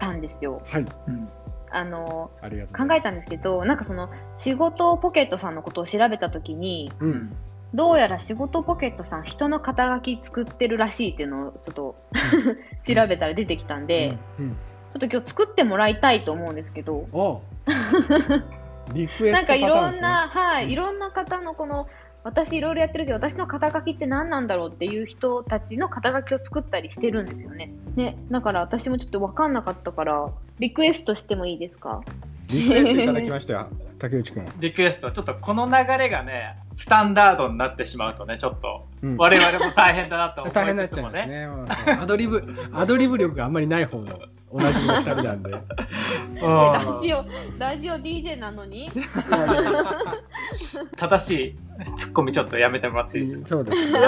[0.00, 0.62] たんですよ。
[0.64, 1.28] はい、うん。
[1.70, 2.30] あの。
[2.40, 4.08] 考えたんですけどなんかその
[4.38, 7.04] 仕事ポケットさんのことを調べた時にう。
[7.04, 7.36] うんん。
[7.74, 11.96] どうやら仕事ポケットさん人の肩書き作ってるらしいっていうのをちょっと
[12.90, 14.56] 調べたら出てきたんで、うん、うん
[14.90, 17.06] ちょっと今日作ってもらいたいと思うんですけど。
[17.12, 17.42] お
[18.94, 21.88] リクエストなんかいパターンですねろんな、はい、うんいろんな方のこの、
[22.24, 27.72] 私いろいろやってるけど、私の肩書きって何なんだろうっていう人たちの肩書きを作ったりしてるんですよね。
[27.96, 32.02] ね、だから私もちょっと分かんなかったから、リクエストしてもいいですか？
[32.48, 39.16] リクエストいただきましたよ 竹内くん、リクエスト、ちょっとこの流れがね、スタンダードになってしまうとね、ちょっとうん。
[39.16, 40.88] 我々も大変だなと思い 大変になっ。
[40.88, 41.48] ちゃいますね。
[42.00, 44.06] アドリブアドリブ力があんまりない方の
[44.52, 45.50] 同じの二人なんで。
[45.52, 45.56] う
[46.36, 46.40] ん。
[46.40, 47.24] ラジオ、
[47.58, 48.90] ラジオ DJ なのに
[50.96, 51.56] 正しい
[51.96, 53.98] ツッコミちょっとやめてもらっていいですかそうですね、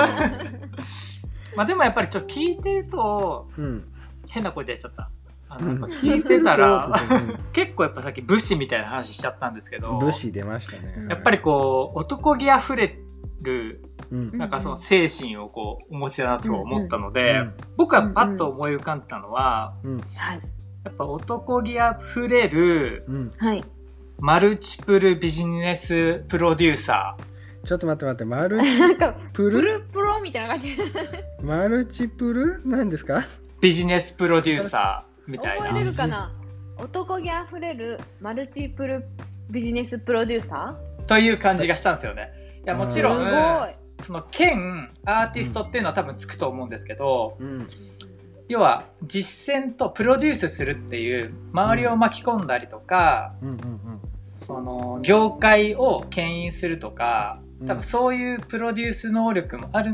[1.56, 3.84] まあでもやっぱりちょっと聞いてるとうん、
[4.28, 5.10] 変な声出ちゃった。
[5.52, 6.92] あのやっぱ聞いてたら
[7.52, 13.00] 結構やっぱさっき武士みたいな話しちゃったんですけど武士出ましたねやっぱりこう男気あふれ
[13.42, 13.82] る
[14.12, 20.40] うんなんかその精神をこうお持ちだなと思ったので、うん僕はパッと思い浮かんだのは、うんはい。
[20.84, 23.04] やっぱ男気あふれる
[23.38, 23.64] はい。
[24.20, 27.16] マルチプルビジネスプロデューサ
[27.64, 30.76] ちょっと待って待って マルなんか、ププルルプロみたいな感じ。
[31.42, 33.14] マルチプル何ですか？
[33.14, 33.24] ー
[33.60, 36.32] ビジネスプロデューサーみたい覚えなれるかな？
[36.78, 39.04] 男気あふれるマルチプル
[39.50, 40.74] ビジネスプロデューサ
[41.06, 42.30] という感じがしたんですよね。
[42.64, 43.76] いやもちろーすごんい。
[44.00, 47.66] その兼アーティストっていうのは多分つくと思うんですけど、うん。
[48.48, 54.00] 要は実践とプロデュースするっていう周りを巻き込んだりとか、うんうん
[54.40, 59.92] その業界を牽引するとかうん多分そういうプロデュース能力もある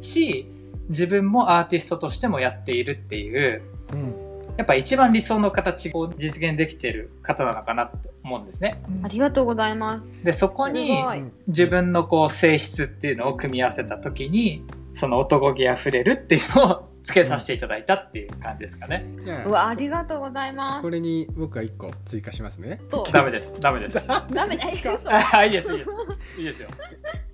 [0.00, 0.46] し
[0.88, 3.62] 自分もアーティストとしてもやっているっていう
[3.92, 8.82] うんやっぱ一番理想の形を実現できてる方なのかなと思うんですね。
[9.02, 10.24] ありがとうございます。
[10.24, 11.02] でそこに
[11.46, 14.62] 自分のこう性質っていうのを組み合わせた時に
[14.92, 19.06] その男気あふれるっていうのをつけさせていただいたっていう感じですかね。
[19.20, 22.90] じゃあうわ、ありがとうございまこれに僕は一個追加しますねす。
[22.90, 23.12] そう。
[23.12, 23.60] ダメです。
[23.60, 24.08] ダメです。
[24.30, 24.68] ダメだ。
[24.68, 25.90] え嘘あいいです、いいです。
[26.38, 26.68] いいですよ。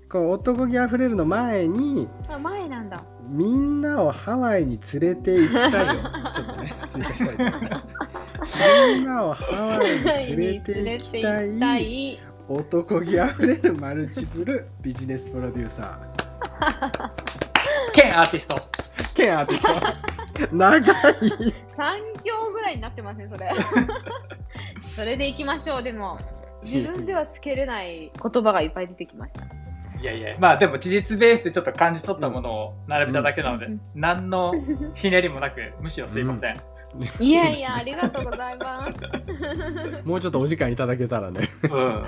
[0.09, 3.03] こう男気あふれるの前にあ前なんだ。
[3.29, 6.03] みんなをハワイに連れて行きたいよ
[6.35, 15.99] ちょっとね追加したいと思います みんなをハワイに連れて行きた連れて行きたいい男気あふれるマルチプルビジネスプロデューサ
[17.93, 18.86] 兼アーティスト。
[18.99, 23.51] ー兼アーティスト長い三行ぐらいになってますね、それ。
[24.97, 25.83] それで行きましょう。
[25.83, 26.19] でも、
[26.63, 29.45] 自分ではつけれない言葉がいっぱい出てきました。
[30.01, 34.55] いやいや、まあでも事実ベースでちょっと感じ取ったものを並べただけなので、うん何の
[34.95, 36.57] ひねりもなく、むしろすいません。
[37.21, 38.95] いやいや、ありがとうございます。
[40.05, 42.07] もうちょっとお時間いただけたらねうん。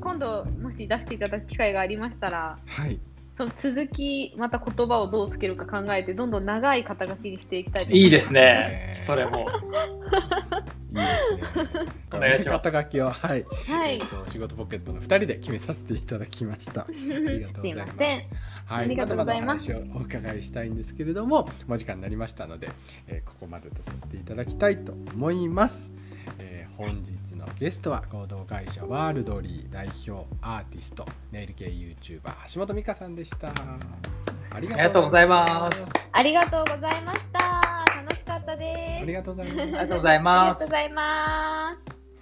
[0.00, 2.98] 今度、もし出していただく機会がありましたら、はい
[3.38, 8.40] その続き、また言葉をどうつけるか考えて、どんどん長い肩書きにしていきたいと思いいですね。
[8.40, 8.96] ね。
[8.98, 9.38] それも。
[9.38, 11.68] いいですね。
[12.12, 12.64] お願いします。
[12.64, 16.80] 肩書きをはい、はいえーと仕事ポケットの2人で決めさせていただきました。
[16.90, 17.92] ありがとうございます。
[17.92, 18.18] ません。
[18.64, 19.68] はい、ありがとうございます。
[19.68, 22.70] だだお伺いしたいんですけれども、もう時間になりましたので、
[23.06, 25.92] えーここまでとさせていただきたいと思います。
[26.40, 32.20] えー本日のゲストは合同会社ワールドリー代表アーティストネイル系 YouTuber
[32.54, 33.48] 橋本美香さんでした。
[33.48, 35.84] ありありがとうございます。
[36.12, 37.84] ありがとうございました。
[37.96, 38.70] 楽しかったで
[39.00, 39.02] す。
[39.02, 39.60] ありがとうございます。
[39.60, 40.70] ありがとうございありますがとうご。
[40.70, 41.76] ざいま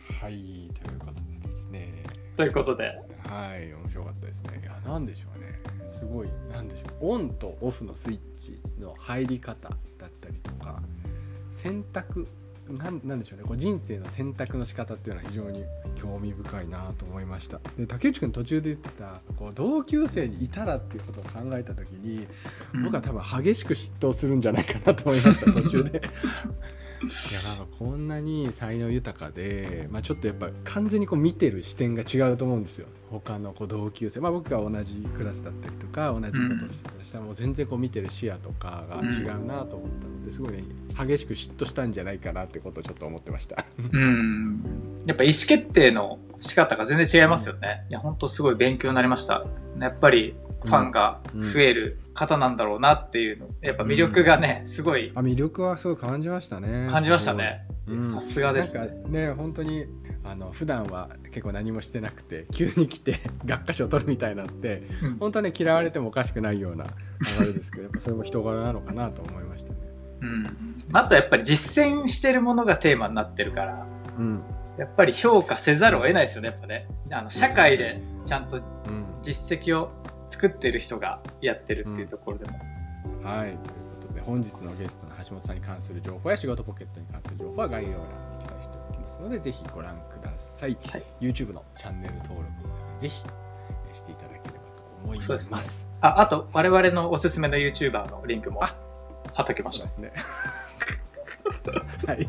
[0.08, 0.14] す。
[0.24, 1.92] はい、ということでですね。
[2.38, 2.84] ということで、
[3.28, 4.60] はい、面白かったですね。
[4.62, 5.60] いや、なんでしょうね。
[5.90, 7.10] すごい、なんでしょう。
[7.10, 10.80] オンとオフのスイッチの入り方だったりとか、
[11.50, 12.26] 選択、
[12.68, 13.44] なんなんでしょうね。
[13.44, 15.64] こう人生の選択の仕方っていうのは非常に
[15.94, 17.60] 興味深いなと思いました。
[17.78, 22.26] で、竹内くん途中で言ってた、こう同級生にいたらっていうことを考えたときに、
[22.82, 26.02] 僕は多分激しく嫉妬するんじゃないかなと思いました 途中で
[27.30, 32.86] いやなんかこんなに才能豊かで、まあ、ちょっとやっぱ完全にこう見てる視点が違うと思うんですよ
[33.20, 40.64] 他のこう同級生、まあ、僕が同じクラスだったりとか同じことをしてたとしたらもう全然こう見てる視野とかが違うなと思ったのですごいね
[40.98, 44.95] 激しく嫉妬したんじゃないかなってことをちょっと思ってましたうん。
[45.06, 47.86] やっぱ意思決定の仕方が全然違いますよね。
[47.88, 49.44] いや、本当すごい勉強になりました。
[49.80, 50.34] やっぱり
[50.64, 53.48] ファンが増える方なんだろうなっていうの。
[53.62, 57.66] やっぱ魅力がね、すごいあ魅力はすごい感じましたね感じましたね。
[57.86, 58.76] うんさすがです
[59.08, 59.30] ね。
[59.32, 59.86] 本当に
[60.24, 66.86] あの普段は結構何もしてなくて急に来て 学科賞取るみたいになってうん本当はね嫌われてもおかしくないような
[67.40, 69.78] 流れですけどやっぱそれも人柄なのかなと思いましたね。
[70.22, 70.46] うん。
[70.92, 73.86] あとやっぱり実践してるものがテーマになってるから、
[74.18, 74.42] うん
[74.78, 76.86] やっぱり評価せざるを得ないですよね、やっぱね。
[77.10, 78.60] あの、社会でちゃんとう
[78.90, 79.90] ん実績を
[80.28, 82.58] 作ってる人がやってるっていうところでも。
[83.22, 88.04] はいということで本日のゲストの橋本さんに関する情報や仕事ポケットに関する情報は概要欄に
[88.40, 90.78] 記載しておきますのでぜひご覧ください。
[90.88, 93.24] はい YouTube のチャンネル登録もですねぜひ
[93.88, 94.54] えーしていただければと
[95.04, 95.26] 思います。
[95.26, 98.76] そうですねあ、あと、我々のおすすめの YouTuber のリンクもあ
[99.32, 99.88] 貼っときましょう。
[99.88, 100.22] そうですね。
[102.06, 102.28] はい。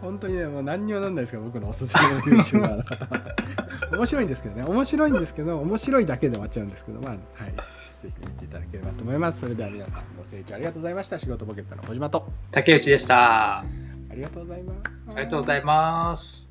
[0.00, 1.94] 本当にね、もう何にもなんないですけど、僕のおすす
[2.26, 3.34] めの YouTuber の方は。
[3.92, 7.52] 面白いんですけどね、面白いんですけど、面白いだけで終わっちゃうんですけど、まあ、はい。
[7.52, 7.54] ぜ
[8.02, 9.40] ひ見ていただければと思います。
[9.40, 11.18] それでは皆さん、ご清聴ありがとうございました。
[11.18, 13.58] 仕事ポケットの小島と、竹内でした。
[13.58, 13.64] あ
[14.10, 15.16] ありがとうございます。
[15.16, 16.43] りがとうございます。